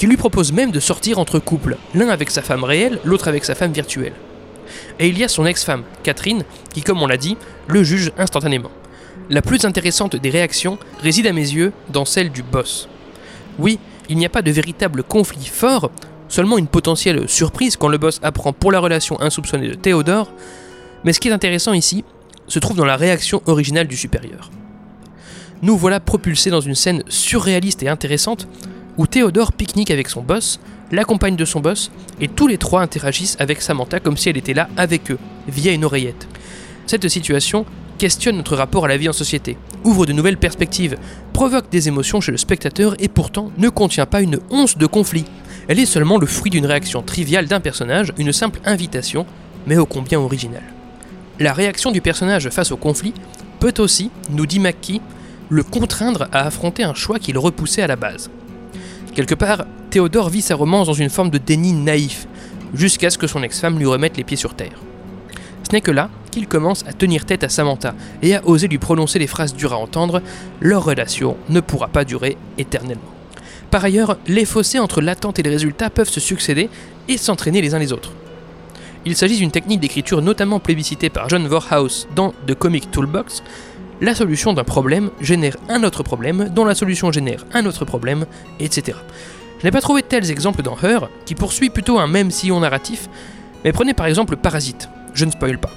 qui 0.00 0.06
lui 0.06 0.16
propose 0.16 0.50
même 0.50 0.70
de 0.70 0.80
sortir 0.80 1.18
entre 1.18 1.38
couples, 1.38 1.76
l'un 1.94 2.08
avec 2.08 2.30
sa 2.30 2.40
femme 2.40 2.64
réelle, 2.64 2.98
l'autre 3.04 3.28
avec 3.28 3.44
sa 3.44 3.54
femme 3.54 3.70
virtuelle. 3.70 4.14
Et 4.98 5.08
il 5.08 5.18
y 5.18 5.24
a 5.24 5.28
son 5.28 5.44
ex-femme, 5.44 5.82
Catherine, 6.02 6.44
qui, 6.72 6.80
comme 6.80 7.02
on 7.02 7.06
l'a 7.06 7.18
dit, 7.18 7.36
le 7.66 7.84
juge 7.84 8.10
instantanément. 8.16 8.70
La 9.28 9.42
plus 9.42 9.66
intéressante 9.66 10.16
des 10.16 10.30
réactions 10.30 10.78
réside 11.02 11.26
à 11.26 11.34
mes 11.34 11.42
yeux 11.42 11.74
dans 11.90 12.06
celle 12.06 12.30
du 12.30 12.42
boss. 12.42 12.88
Oui, 13.58 13.78
il 14.08 14.16
n'y 14.16 14.24
a 14.24 14.30
pas 14.30 14.40
de 14.40 14.50
véritable 14.50 15.02
conflit 15.02 15.44
fort, 15.44 15.90
seulement 16.30 16.56
une 16.56 16.66
potentielle 16.66 17.28
surprise 17.28 17.76
quand 17.76 17.88
le 17.88 17.98
boss 17.98 18.20
apprend 18.22 18.54
pour 18.54 18.72
la 18.72 18.80
relation 18.80 19.20
insoupçonnée 19.20 19.68
de 19.68 19.74
Théodore, 19.74 20.32
mais 21.04 21.12
ce 21.12 21.20
qui 21.20 21.28
est 21.28 21.32
intéressant 21.32 21.74
ici 21.74 22.06
se 22.46 22.58
trouve 22.58 22.78
dans 22.78 22.86
la 22.86 22.96
réaction 22.96 23.42
originale 23.44 23.86
du 23.86 23.98
supérieur. 23.98 24.50
Nous 25.60 25.76
voilà 25.76 26.00
propulsés 26.00 26.48
dans 26.48 26.62
une 26.62 26.74
scène 26.74 27.04
surréaliste 27.10 27.82
et 27.82 27.90
intéressante 27.90 28.48
où 28.96 29.06
Théodore 29.06 29.52
pique-nique 29.52 29.90
avec 29.90 30.08
son 30.08 30.22
boss, 30.22 30.60
la 30.92 31.04
compagne 31.04 31.36
de 31.36 31.44
son 31.44 31.60
boss, 31.60 31.90
et 32.20 32.28
tous 32.28 32.46
les 32.46 32.58
trois 32.58 32.82
interagissent 32.82 33.36
avec 33.38 33.62
Samantha 33.62 34.00
comme 34.00 34.16
si 34.16 34.28
elle 34.28 34.36
était 34.36 34.54
là 34.54 34.68
avec 34.76 35.10
eux, 35.10 35.18
via 35.48 35.72
une 35.72 35.84
oreillette. 35.84 36.28
Cette 36.86 37.08
situation 37.08 37.64
questionne 37.98 38.36
notre 38.36 38.56
rapport 38.56 38.86
à 38.86 38.88
la 38.88 38.96
vie 38.96 39.08
en 39.08 39.12
société, 39.12 39.56
ouvre 39.84 40.06
de 40.06 40.12
nouvelles 40.12 40.38
perspectives, 40.38 40.96
provoque 41.32 41.70
des 41.70 41.88
émotions 41.88 42.20
chez 42.20 42.32
le 42.32 42.38
spectateur 42.38 42.94
et 42.98 43.08
pourtant 43.08 43.52
ne 43.58 43.68
contient 43.68 44.06
pas 44.06 44.22
une 44.22 44.40
once 44.50 44.78
de 44.78 44.86
conflit. 44.86 45.24
Elle 45.68 45.78
est 45.78 45.86
seulement 45.86 46.18
le 46.18 46.26
fruit 46.26 46.50
d'une 46.50 46.66
réaction 46.66 47.02
triviale 47.02 47.46
d'un 47.46 47.60
personnage, 47.60 48.12
une 48.18 48.32
simple 48.32 48.60
invitation, 48.64 49.26
mais 49.66 49.76
ô 49.76 49.86
combien 49.86 50.18
originale. 50.18 50.64
La 51.38 51.52
réaction 51.52 51.90
du 51.90 52.00
personnage 52.00 52.48
face 52.48 52.72
au 52.72 52.76
conflit 52.76 53.14
peut 53.60 53.74
aussi, 53.78 54.10
nous 54.30 54.46
dit 54.46 54.58
McKee, 54.58 55.00
le 55.50 55.62
contraindre 55.62 56.28
à 56.32 56.46
affronter 56.46 56.82
un 56.82 56.94
choix 56.94 57.18
qu'il 57.18 57.36
repoussait 57.38 57.82
à 57.82 57.86
la 57.86 57.96
base. 57.96 58.30
Quelque 59.14 59.34
part, 59.34 59.64
Théodore 59.90 60.30
vit 60.30 60.42
sa 60.42 60.54
romance 60.54 60.86
dans 60.86 60.92
une 60.92 61.10
forme 61.10 61.30
de 61.30 61.38
déni 61.38 61.72
naïf, 61.72 62.26
jusqu'à 62.74 63.10
ce 63.10 63.18
que 63.18 63.26
son 63.26 63.42
ex-femme 63.42 63.78
lui 63.78 63.86
remette 63.86 64.16
les 64.16 64.24
pieds 64.24 64.36
sur 64.36 64.54
terre. 64.54 64.78
Ce 65.64 65.72
n'est 65.72 65.80
que 65.80 65.90
là 65.90 66.10
qu'il 66.30 66.46
commence 66.46 66.84
à 66.86 66.92
tenir 66.92 67.24
tête 67.24 67.44
à 67.44 67.48
Samantha 67.48 67.94
et 68.22 68.36
à 68.36 68.46
oser 68.46 68.68
lui 68.68 68.78
prononcer 68.78 69.18
les 69.18 69.26
phrases 69.26 69.54
dures 69.54 69.72
à 69.72 69.76
entendre, 69.76 70.22
leur 70.60 70.84
relation 70.84 71.36
ne 71.48 71.60
pourra 71.60 71.88
pas 71.88 72.04
durer 72.04 72.36
éternellement. 72.56 73.02
Par 73.70 73.84
ailleurs, 73.84 74.16
les 74.26 74.44
fossés 74.44 74.78
entre 74.78 75.00
l'attente 75.00 75.38
et 75.38 75.42
les 75.42 75.50
résultats 75.50 75.90
peuvent 75.90 76.08
se 76.08 76.20
succéder 76.20 76.68
et 77.08 77.18
s'entraîner 77.18 77.60
les 77.60 77.74
uns 77.74 77.78
les 77.78 77.92
autres. 77.92 78.12
Il 79.06 79.16
s'agit 79.16 79.38
d'une 79.38 79.50
technique 79.50 79.80
d'écriture 79.80 80.22
notamment 80.22 80.60
plébiscitée 80.60 81.08
par 81.08 81.28
John 81.28 81.46
Vorhaus 81.46 82.06
dans 82.14 82.32
The 82.46 82.54
Comic 82.54 82.90
Toolbox. 82.90 83.42
La 84.02 84.14
solution 84.14 84.54
d'un 84.54 84.64
problème 84.64 85.10
génère 85.20 85.58
un 85.68 85.82
autre 85.82 86.02
problème, 86.02 86.48
dont 86.54 86.64
la 86.64 86.74
solution 86.74 87.12
génère 87.12 87.44
un 87.52 87.66
autre 87.66 87.84
problème, 87.84 88.24
etc. 88.58 88.96
Je 89.58 89.64
n'ai 89.64 89.70
pas 89.70 89.82
trouvé 89.82 90.00
de 90.00 90.06
tels 90.06 90.30
exemples 90.30 90.62
dans 90.62 90.76
Her, 90.82 91.10
qui 91.26 91.34
poursuit 91.34 91.68
plutôt 91.68 91.98
un 91.98 92.06
même 92.06 92.30
sillon 92.30 92.60
narratif, 92.60 93.10
mais 93.62 93.72
prenez 93.72 93.92
par 93.92 94.06
exemple 94.06 94.36
Parasite 94.36 94.88
je 95.12 95.24
ne 95.24 95.30
spoil 95.30 95.58
pas. 95.58 95.70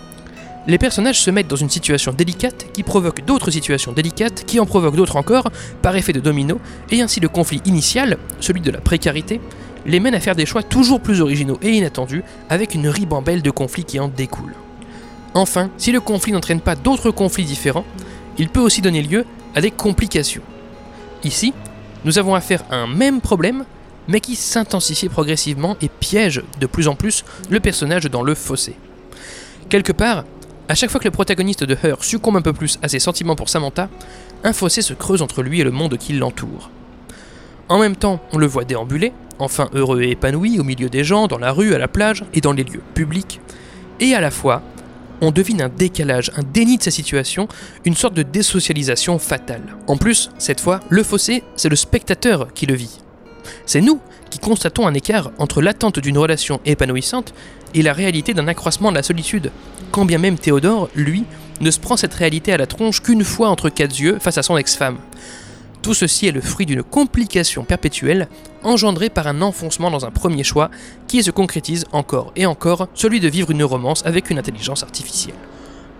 Les 0.67 0.77
personnages 0.77 1.19
se 1.19 1.31
mettent 1.31 1.49
dans 1.49 1.57
une 1.57 1.69
situation 1.69 2.13
délicate 2.13 2.67
qui 2.71 2.83
provoque 2.83 3.25
d'autres 3.25 3.51
situations 3.51 3.91
délicates 3.91 4.45
qui 4.45 4.61
en 4.61 4.65
provoquent 4.65 4.95
d'autres 4.95 5.17
encore 5.17 5.51
par 5.81 5.97
effet 5.97 6.13
de 6.13 6.21
domino, 6.21 6.61
et 6.91 7.01
ainsi 7.01 7.19
le 7.19 7.27
conflit 7.27 7.61
initial, 7.65 8.17
celui 8.39 8.61
de 8.61 8.71
la 8.71 8.79
précarité, 8.79 9.41
les 9.85 9.99
mène 9.99 10.15
à 10.15 10.21
faire 10.21 10.35
des 10.35 10.45
choix 10.45 10.63
toujours 10.63 11.01
plus 11.01 11.19
originaux 11.19 11.59
et 11.61 11.71
inattendus 11.71 12.23
avec 12.49 12.73
une 12.73 12.87
ribambelle 12.87 13.41
de 13.41 13.51
conflits 13.51 13.83
qui 13.83 13.99
en 13.99 14.07
découlent. 14.07 14.55
Enfin, 15.33 15.69
si 15.77 15.91
le 15.91 15.99
conflit 15.99 16.31
n'entraîne 16.31 16.61
pas 16.61 16.75
d'autres 16.75 17.11
conflits 17.11 17.43
différents, 17.43 17.85
il 18.37 18.49
peut 18.49 18.59
aussi 18.59 18.81
donner 18.81 19.01
lieu 19.01 19.25
à 19.55 19.61
des 19.61 19.71
complications. 19.71 20.41
Ici, 21.23 21.53
nous 22.05 22.19
avons 22.19 22.35
affaire 22.35 22.63
à 22.69 22.77
un 22.77 22.87
même 22.87 23.21
problème, 23.21 23.65
mais 24.07 24.19
qui 24.19 24.35
s'intensifie 24.35 25.09
progressivement 25.09 25.77
et 25.81 25.89
piège 25.89 26.43
de 26.59 26.65
plus 26.65 26.87
en 26.87 26.95
plus 26.95 27.23
le 27.49 27.59
personnage 27.59 28.05
dans 28.05 28.23
le 28.23 28.35
fossé. 28.35 28.75
Quelque 29.69 29.93
part, 29.93 30.25
à 30.67 30.75
chaque 30.75 30.89
fois 30.89 30.99
que 30.99 31.05
le 31.05 31.11
protagoniste 31.11 31.63
de 31.63 31.77
Her 31.83 32.03
succombe 32.03 32.37
un 32.37 32.41
peu 32.41 32.53
plus 32.53 32.79
à 32.81 32.87
ses 32.87 32.99
sentiments 32.99 33.35
pour 33.35 33.49
Samantha, 33.49 33.89
un 34.43 34.53
fossé 34.53 34.81
se 34.81 34.93
creuse 34.93 35.21
entre 35.21 35.41
lui 35.41 35.61
et 35.61 35.63
le 35.63 35.71
monde 35.71 35.97
qui 35.97 36.13
l'entoure. 36.13 36.69
En 37.69 37.79
même 37.79 37.95
temps, 37.95 38.19
on 38.33 38.37
le 38.37 38.45
voit 38.45 38.65
déambuler, 38.65 39.13
enfin 39.39 39.69
heureux 39.73 40.01
et 40.01 40.11
épanoui 40.11 40.59
au 40.59 40.63
milieu 40.63 40.89
des 40.89 41.03
gens, 41.03 41.27
dans 41.27 41.37
la 41.37 41.51
rue, 41.51 41.73
à 41.73 41.77
la 41.77 41.87
plage 41.87 42.25
et 42.33 42.41
dans 42.41 42.51
les 42.51 42.63
lieux 42.63 42.83
publics, 42.93 43.39
et 43.99 44.15
à 44.15 44.21
la 44.21 44.31
fois, 44.31 44.61
on 45.21 45.31
devine 45.31 45.61
un 45.61 45.69
décalage, 45.69 46.31
un 46.35 46.43
déni 46.43 46.77
de 46.77 46.83
sa 46.83 46.91
situation, 46.91 47.47
une 47.85 47.95
sorte 47.95 48.13
de 48.13 48.23
désocialisation 48.23 49.19
fatale. 49.19 49.63
En 49.87 49.97
plus, 49.97 50.29
cette 50.37 50.59
fois, 50.59 50.79
le 50.89 51.03
fossé, 51.03 51.43
c'est 51.55 51.69
le 51.69 51.75
spectateur 51.75 52.53
qui 52.53 52.65
le 52.65 52.75
vit. 52.75 52.99
C'est 53.65 53.81
nous 53.81 53.99
qui 54.29 54.39
constatons 54.39 54.87
un 54.87 54.93
écart 54.93 55.31
entre 55.37 55.61
l'attente 55.61 55.99
d'une 55.99 56.17
relation 56.17 56.59
épanouissante 56.65 57.33
et 57.73 57.81
la 57.81 57.93
réalité 57.93 58.33
d'un 58.33 58.47
accroissement 58.47 58.91
de 58.91 58.97
la 58.97 59.03
solitude, 59.03 59.51
quand 59.91 60.05
bien 60.05 60.17
même 60.17 60.37
Théodore, 60.37 60.89
lui, 60.95 61.25
ne 61.61 61.71
se 61.71 61.79
prend 61.79 61.97
cette 61.97 62.13
réalité 62.13 62.51
à 62.53 62.57
la 62.57 62.67
tronche 62.67 63.01
qu'une 63.01 63.23
fois 63.23 63.49
entre 63.49 63.69
quatre 63.69 63.99
yeux 63.99 64.17
face 64.19 64.37
à 64.37 64.43
son 64.43 64.57
ex-femme. 64.57 64.97
Tout 65.83 65.93
ceci 65.93 66.27
est 66.27 66.31
le 66.31 66.39
fruit 66.39 66.65
d'une 66.65 66.81
complication 66.81 67.65
perpétuelle 67.65 68.29
engendrée 68.63 69.09
par 69.09 69.27
un 69.27 69.41
enfoncement 69.41 69.91
dans 69.91 70.05
un 70.05 70.11
premier 70.11 70.45
choix 70.45 70.71
qui 71.07 71.21
se 71.21 71.29
concrétise 71.29 71.83
encore 71.91 72.31
et 72.37 72.45
encore, 72.45 72.87
celui 72.93 73.19
de 73.19 73.27
vivre 73.27 73.51
une 73.51 73.65
romance 73.65 74.05
avec 74.05 74.29
une 74.29 74.39
intelligence 74.39 74.81
artificielle. 74.81 75.35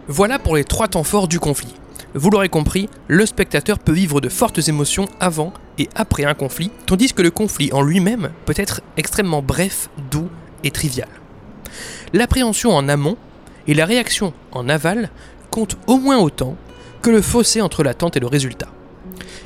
Voilà 0.08 0.40
pour 0.40 0.56
les 0.56 0.64
trois 0.64 0.88
temps 0.88 1.04
forts 1.04 1.28
du 1.28 1.38
conflit. 1.38 1.74
Vous 2.14 2.30
l'aurez 2.30 2.48
compris, 2.48 2.88
le 3.10 3.26
spectateur 3.26 3.78
peut 3.78 3.92
vivre 3.92 4.22
de 4.22 4.30
fortes 4.30 4.70
émotions 4.70 5.10
avant 5.20 5.52
et 5.78 5.90
après 5.96 6.24
un 6.24 6.34
conflit, 6.34 6.72
tandis 6.86 7.12
que 7.12 7.22
le 7.22 7.32
conflit 7.32 7.74
en 7.74 7.82
lui-même 7.82 8.32
peut 8.46 8.54
être 8.56 8.80
extrêmement 8.96 9.42
bref, 9.42 9.90
doux 10.10 10.30
et 10.64 10.72
trivial. 10.72 11.10
L'appréhension 12.14 12.74
en 12.74 12.88
amont 12.88 13.18
et 13.68 13.74
la 13.74 13.86
réaction 13.86 14.32
en 14.54 14.70
aval 14.70 15.10
comptent 15.52 15.78
au 15.88 15.98
moins 15.98 16.20
autant 16.20 16.56
que 17.02 17.10
le 17.10 17.22
fossé 17.22 17.60
entre 17.60 17.84
l'attente 17.84 18.16
et 18.16 18.22
le 18.22 18.28
résultat. 18.28 18.70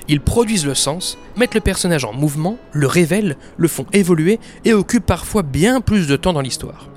Ils 0.10 0.22
produisent 0.22 0.66
le 0.66 0.76
sens, 0.76 1.18
mettent 1.36 1.56
le 1.56 1.62
personnage 1.62 2.06
en 2.06 2.14
mouvement, 2.14 2.58
le 2.72 2.88
révèlent, 2.88 3.36
le 3.58 3.68
font 3.68 3.86
évoluer 3.92 4.40
et 4.64 4.74
occupent 4.74 5.06
parfois 5.06 5.44
bien 5.44 5.82
plus 5.82 6.08
de 6.08 6.16
temps 6.16 6.34
dans 6.34 6.42
l'histoire. 6.42 6.88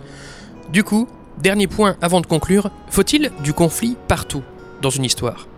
Du 0.72 0.84
coup, 0.84 1.08
dernier 1.42 1.66
point 1.66 1.96
avant 2.00 2.20
de 2.20 2.26
conclure, 2.26 2.70
faut-il 2.88 3.32
du 3.42 3.52
conflit 3.52 3.96
partout 4.06 4.42
dans 4.80 4.90
une 4.90 5.04
histoire? 5.04 5.48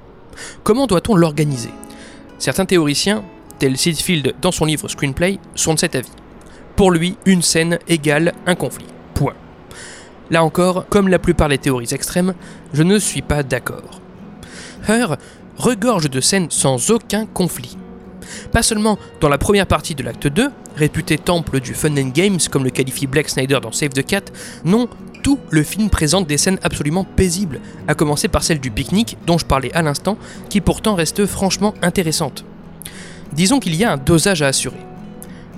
Comment 0.62 0.86
doit-on 0.86 1.14
l'organiser? 1.14 1.72
Certains 2.38 2.64
théoriciens, 2.64 3.22
tel 3.58 3.76
Sidfield 3.76 4.34
dans 4.40 4.52
son 4.52 4.64
livre 4.64 4.88
Screenplay, 4.88 5.38
sont 5.54 5.74
de 5.74 5.78
cet 5.78 5.94
avis. 5.94 6.10
Pour 6.74 6.90
lui, 6.90 7.16
une 7.26 7.42
scène 7.42 7.78
égale 7.86 8.32
un 8.46 8.54
conflit. 8.54 8.86
Point. 9.12 9.34
Là 10.30 10.42
encore, 10.42 10.86
comme 10.88 11.08
la 11.08 11.18
plupart 11.18 11.50
des 11.50 11.58
théories 11.58 11.92
extrêmes, 11.92 12.32
je 12.72 12.82
ne 12.82 12.98
suis 12.98 13.20
pas 13.20 13.42
d'accord. 13.42 14.00
Her 14.88 15.16
regorge 15.56 16.10
de 16.10 16.20
scènes 16.20 16.50
sans 16.50 16.90
aucun 16.90 17.26
conflit. 17.26 17.76
Pas 18.52 18.62
seulement 18.62 18.98
dans 19.20 19.28
la 19.28 19.38
première 19.38 19.66
partie 19.66 19.94
de 19.94 20.02
l'acte 20.02 20.26
2, 20.26 20.50
réputé 20.76 21.18
temple 21.18 21.60
du 21.60 21.74
fun 21.74 21.96
and 21.96 22.10
games 22.14 22.38
comme 22.50 22.64
le 22.64 22.70
qualifie 22.70 23.06
Black 23.06 23.28
Snyder 23.28 23.58
dans 23.60 23.72
Save 23.72 23.90
the 23.90 24.04
Cat, 24.04 24.24
non, 24.64 24.88
tout 25.22 25.38
le 25.50 25.62
film 25.62 25.90
présente 25.90 26.26
des 26.26 26.38
scènes 26.38 26.58
absolument 26.62 27.04
paisibles, 27.04 27.60
à 27.88 27.94
commencer 27.94 28.28
par 28.28 28.42
celle 28.42 28.60
du 28.60 28.70
pique-nique 28.70 29.16
dont 29.26 29.38
je 29.38 29.46
parlais 29.46 29.72
à 29.72 29.82
l'instant, 29.82 30.18
qui 30.48 30.60
pourtant 30.60 30.94
reste 30.94 31.26
franchement 31.26 31.74
intéressante. 31.82 32.44
Disons 33.32 33.60
qu'il 33.60 33.74
y 33.76 33.84
a 33.84 33.92
un 33.92 33.96
dosage 33.96 34.42
à 34.42 34.48
assurer. 34.48 34.80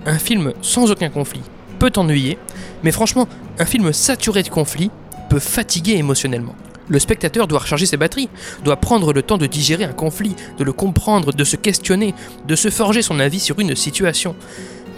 Un 0.06 0.18
film 0.18 0.52
sans 0.60 0.90
aucun 0.90 1.08
conflit 1.08 1.42
peut 1.78 1.92
ennuyer, 1.96 2.38
mais 2.82 2.92
franchement, 2.92 3.26
un 3.58 3.64
film 3.64 3.92
saturé 3.92 4.42
de 4.42 4.48
conflits 4.48 4.90
peut 5.28 5.40
fatiguer 5.40 5.94
émotionnellement. 5.94 6.54
Le 6.88 6.98
spectateur 6.98 7.46
doit 7.46 7.60
recharger 7.60 7.86
ses 7.86 7.96
batteries, 7.96 8.28
doit 8.62 8.76
prendre 8.76 9.12
le 9.12 9.22
temps 9.22 9.38
de 9.38 9.46
digérer 9.46 9.84
un 9.84 9.92
conflit, 9.92 10.36
de 10.58 10.64
le 10.64 10.72
comprendre, 10.72 11.32
de 11.32 11.44
se 11.44 11.56
questionner, 11.56 12.14
de 12.46 12.56
se 12.56 12.70
forger 12.70 13.02
son 13.02 13.20
avis 13.20 13.40
sur 13.40 13.58
une 13.60 13.74
situation. 13.74 14.36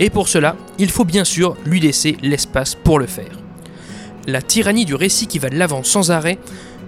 Et 0.01 0.11
pour 0.11 0.29
cela, 0.29 0.57
il 0.79 0.90
faut 0.90 1.05
bien 1.05 1.25
sûr 1.25 1.57
lui 1.64 1.81
laisser 1.81 2.16
l'espace 2.22 2.75
pour 2.75 2.99
le 2.99 3.07
faire 3.07 3.38
la 4.27 4.42
tyrannie 4.42 4.85
du 4.85 4.94
récit 4.94 5.27
qui 5.27 5.38
va 5.38 5.49
de 5.49 5.57
l'avant 5.57 5.83
sans 5.83 6.11
arrêt 6.11 6.38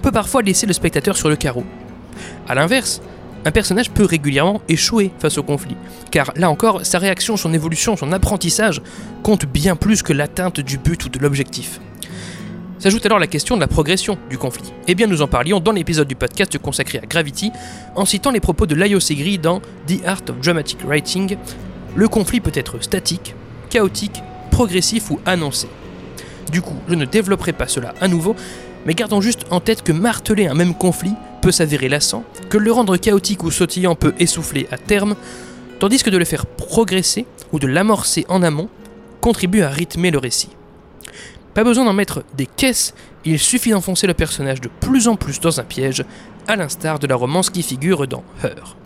peut 0.02 0.12
parfois 0.12 0.42
laisser 0.42 0.66
le 0.66 0.72
spectateur 0.72 1.16
sur 1.16 1.28
le 1.28 1.36
carreau. 1.36 1.64
A 2.48 2.54
l'inverse, 2.54 3.00
un 3.44 3.50
personnage 3.50 3.90
peut 3.90 4.04
régulièrement 4.04 4.60
échouer 4.68 5.12
face 5.18 5.38
au 5.38 5.42
conflit, 5.42 5.76
car 6.10 6.32
là 6.36 6.50
encore, 6.50 6.84
sa 6.84 6.98
réaction, 6.98 7.36
son 7.36 7.54
évolution, 7.54 7.96
son 7.96 8.12
apprentissage 8.12 8.82
compte 9.22 9.46
bien 9.46 9.76
plus 9.76 10.02
que 10.02 10.12
l'atteinte 10.12 10.60
du 10.60 10.78
but 10.78 11.04
ou 11.04 11.08
de 11.08 11.18
l'objectif. 11.18 11.80
S'ajoute 12.78 13.04
alors 13.06 13.18
la 13.18 13.26
question 13.26 13.56
de 13.56 13.60
la 13.60 13.66
progression 13.66 14.16
du 14.30 14.38
conflit. 14.38 14.72
Eh 14.86 14.94
bien, 14.94 15.08
nous 15.08 15.20
en 15.20 15.26
parlions 15.26 15.58
dans 15.58 15.72
l'épisode 15.72 16.06
du 16.06 16.14
podcast 16.14 16.56
consacré 16.58 17.00
à 17.02 17.06
Gravity, 17.06 17.50
en 17.96 18.04
citant 18.04 18.30
les 18.30 18.38
propos 18.38 18.66
de 18.66 18.76
Layo 18.76 19.00
Segri 19.00 19.36
dans 19.36 19.60
The 19.88 20.06
Art 20.06 20.22
of 20.28 20.38
Dramatic 20.40 20.78
Writing. 20.86 21.36
Le 21.96 22.06
conflit 22.06 22.38
peut 22.38 22.52
être 22.54 22.80
statique, 22.80 23.34
chaotique, 23.68 24.22
progressif 24.52 25.10
ou 25.10 25.18
annoncé. 25.26 25.66
Du 26.52 26.62
coup, 26.62 26.76
je 26.88 26.94
ne 26.94 27.04
développerai 27.04 27.52
pas 27.52 27.66
cela 27.66 27.94
à 28.00 28.06
nouveau, 28.06 28.36
mais 28.86 28.94
gardons 28.94 29.20
juste 29.20 29.46
en 29.50 29.58
tête 29.58 29.82
que 29.82 29.90
marteler 29.90 30.46
un 30.46 30.54
même 30.54 30.74
conflit 30.74 31.14
peut 31.42 31.50
s'avérer 31.50 31.88
lassant, 31.88 32.22
que 32.48 32.58
le 32.58 32.70
rendre 32.70 32.96
chaotique 32.96 33.42
ou 33.42 33.50
sautillant 33.50 33.96
peut 33.96 34.14
essouffler 34.20 34.68
à 34.70 34.78
terme, 34.78 35.16
tandis 35.80 36.00
que 36.04 36.10
de 36.10 36.16
le 36.16 36.24
faire 36.24 36.46
progresser 36.46 37.26
ou 37.50 37.58
de 37.58 37.66
l'amorcer 37.66 38.24
en 38.28 38.44
amont 38.44 38.68
contribue 39.20 39.62
à 39.62 39.68
rythmer 39.68 40.12
le 40.12 40.18
récit. 40.18 40.50
Pas 41.58 41.64
besoin 41.64 41.84
d'en 41.84 41.92
mettre 41.92 42.22
des 42.36 42.46
caisses, 42.46 42.94
il 43.24 43.40
suffit 43.40 43.72
d'enfoncer 43.72 44.06
le 44.06 44.14
personnage 44.14 44.60
de 44.60 44.68
plus 44.68 45.08
en 45.08 45.16
plus 45.16 45.40
dans 45.40 45.58
un 45.58 45.64
piège, 45.64 46.04
à 46.46 46.54
l'instar 46.54 47.00
de 47.00 47.08
la 47.08 47.16
romance 47.16 47.50
qui 47.50 47.64
figure 47.64 48.06
dans 48.06 48.22
Her. 48.44 48.76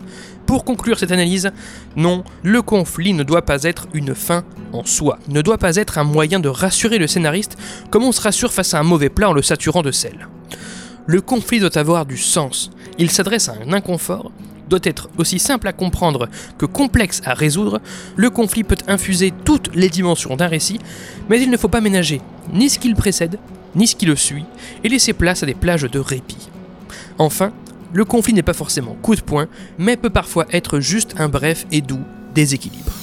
Pour 0.47 0.65
conclure 0.65 0.97
cette 0.97 1.11
analyse, 1.11 1.51
non, 1.95 2.23
le 2.41 2.63
conflit 2.63 3.13
ne 3.13 3.21
doit 3.21 3.43
pas 3.43 3.61
être 3.61 3.85
une 3.93 4.15
fin 4.15 4.43
en 4.71 4.83
soi, 4.85 5.19
ne 5.27 5.43
doit 5.43 5.59
pas 5.59 5.75
être 5.75 5.99
un 5.99 6.03
moyen 6.03 6.39
de 6.39 6.49
rassurer 6.49 6.97
le 6.97 7.05
scénariste 7.05 7.57
comme 7.91 8.05
on 8.05 8.11
se 8.11 8.21
rassure 8.21 8.51
face 8.51 8.73
à 8.73 8.79
un 8.79 8.83
mauvais 8.83 9.09
plat 9.09 9.29
en 9.29 9.33
le 9.33 9.43
saturant 9.43 9.83
de 9.83 9.91
sel. 9.91 10.27
Le 11.05 11.21
conflit 11.21 11.59
doit 11.59 11.77
avoir 11.77 12.07
du 12.07 12.17
sens, 12.17 12.71
il 12.97 13.11
s'adresse 13.11 13.49
à 13.49 13.53
un 13.63 13.71
inconfort, 13.71 14.31
doit 14.67 14.79
être 14.81 15.09
aussi 15.19 15.37
simple 15.37 15.67
à 15.67 15.73
comprendre 15.73 16.27
que 16.57 16.65
complexe 16.65 17.21
à 17.23 17.35
résoudre, 17.35 17.81
le 18.15 18.31
conflit 18.31 18.63
peut 18.63 18.77
infuser 18.87 19.31
toutes 19.45 19.75
les 19.75 19.89
dimensions 19.89 20.35
d'un 20.35 20.47
récit, 20.47 20.79
mais 21.29 21.39
il 21.39 21.51
ne 21.51 21.57
faut 21.57 21.67
pas 21.67 21.79
ménager 21.79 22.19
ni 22.51 22.69
ce 22.69 22.79
qui 22.79 22.89
le 22.89 22.95
précède, 22.95 23.39
ni 23.75 23.87
ce 23.87 23.95
qui 23.95 24.05
le 24.05 24.15
suit, 24.15 24.45
et 24.83 24.89
laisser 24.89 25.13
place 25.13 25.43
à 25.43 25.45
des 25.45 25.53
plages 25.53 25.83
de 25.83 25.99
répit. 25.99 26.49
Enfin, 27.17 27.51
le 27.93 28.05
conflit 28.05 28.33
n'est 28.33 28.41
pas 28.41 28.53
forcément 28.53 28.95
coup 29.01 29.15
de 29.15 29.21
poing, 29.21 29.47
mais 29.77 29.97
peut 29.97 30.09
parfois 30.09 30.45
être 30.51 30.79
juste 30.79 31.15
un 31.17 31.29
bref 31.29 31.65
et 31.71 31.81
doux 31.81 32.03
déséquilibre. 32.33 33.02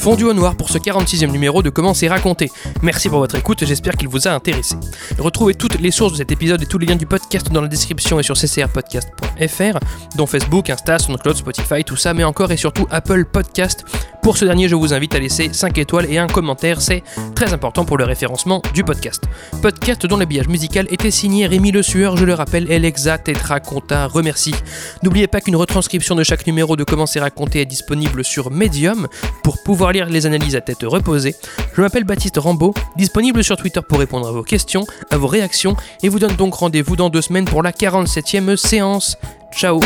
Fondu 0.00 0.24
au 0.24 0.32
noir 0.32 0.56
pour 0.56 0.70
ce 0.70 0.78
46e 0.78 1.30
numéro 1.30 1.62
de 1.62 1.68
Comment 1.68 1.92
c'est 1.92 2.08
raconté. 2.08 2.50
Merci 2.80 3.10
pour 3.10 3.18
votre 3.18 3.34
écoute, 3.34 3.66
j'espère 3.66 3.96
qu'il 3.96 4.08
vous 4.08 4.26
a 4.26 4.30
intéressé. 4.30 4.74
Retrouvez 5.18 5.54
toutes 5.54 5.78
les 5.78 5.90
sources 5.90 6.12
de 6.12 6.16
cet 6.16 6.32
épisode 6.32 6.62
et 6.62 6.66
tous 6.66 6.78
les 6.78 6.86
liens 6.86 6.96
du 6.96 7.04
podcast 7.04 7.52
dans 7.52 7.60
la 7.60 7.68
description 7.68 8.18
et 8.18 8.22
sur 8.22 8.34
ccrpodcast.fr, 8.34 9.78
dont 10.16 10.24
Facebook, 10.24 10.70
Insta, 10.70 10.98
SoundCloud, 10.98 11.36
Spotify, 11.36 11.84
tout 11.84 11.96
ça, 11.96 12.14
mais 12.14 12.24
encore 12.24 12.50
et 12.50 12.56
surtout 12.56 12.86
Apple 12.90 13.26
Podcast. 13.26 13.84
Pour 14.22 14.36
ce 14.36 14.44
dernier, 14.44 14.68
je 14.68 14.74
vous 14.74 14.92
invite 14.92 15.14
à 15.14 15.18
laisser 15.18 15.50
5 15.52 15.78
étoiles 15.78 16.06
et 16.10 16.18
un 16.18 16.26
commentaire, 16.26 16.80
c'est 16.80 17.02
très 17.34 17.54
important 17.54 17.84
pour 17.84 17.96
le 17.96 18.04
référencement 18.04 18.62
du 18.74 18.84
podcast. 18.84 19.24
Podcast 19.62 20.06
dont 20.06 20.18
l'habillage 20.18 20.48
musical 20.48 20.86
était 20.90 21.10
signé 21.10 21.46
Rémi 21.46 21.72
Le 21.72 21.82
Sueur, 21.82 22.16
je 22.16 22.24
le 22.24 22.34
rappelle, 22.34 22.70
Alexa 22.70 23.16
Tetra 23.18 23.60
Conta 23.60 24.06
remercie. 24.06 24.54
N'oubliez 25.02 25.26
pas 25.26 25.40
qu'une 25.40 25.56
retranscription 25.56 26.14
de 26.14 26.22
chaque 26.22 26.46
numéro 26.46 26.76
de 26.76 26.84
Comment 26.84 27.06
c'est 27.06 27.20
raconté 27.20 27.62
est 27.62 27.66
disponible 27.66 28.22
sur 28.22 28.50
Medium 28.50 29.08
pour 29.42 29.62
lire 29.92 30.06
les 30.06 30.26
analyses 30.26 30.56
à 30.56 30.60
tête 30.60 30.82
reposée. 30.82 31.34
Je 31.74 31.80
m'appelle 31.80 32.04
Baptiste 32.04 32.38
Rambaud, 32.38 32.74
disponible 32.96 33.44
sur 33.44 33.56
Twitter 33.56 33.80
pour 33.86 33.98
répondre 33.98 34.28
à 34.28 34.32
vos 34.32 34.42
questions, 34.42 34.86
à 35.10 35.16
vos 35.16 35.26
réactions, 35.26 35.76
et 36.02 36.08
vous 36.08 36.18
donne 36.18 36.36
donc 36.36 36.54
rendez-vous 36.54 36.96
dans 36.96 37.10
deux 37.10 37.22
semaines 37.22 37.44
pour 37.44 37.62
la 37.62 37.72
47e 37.72 38.56
séance. 38.56 39.16
Ciao 39.52 39.80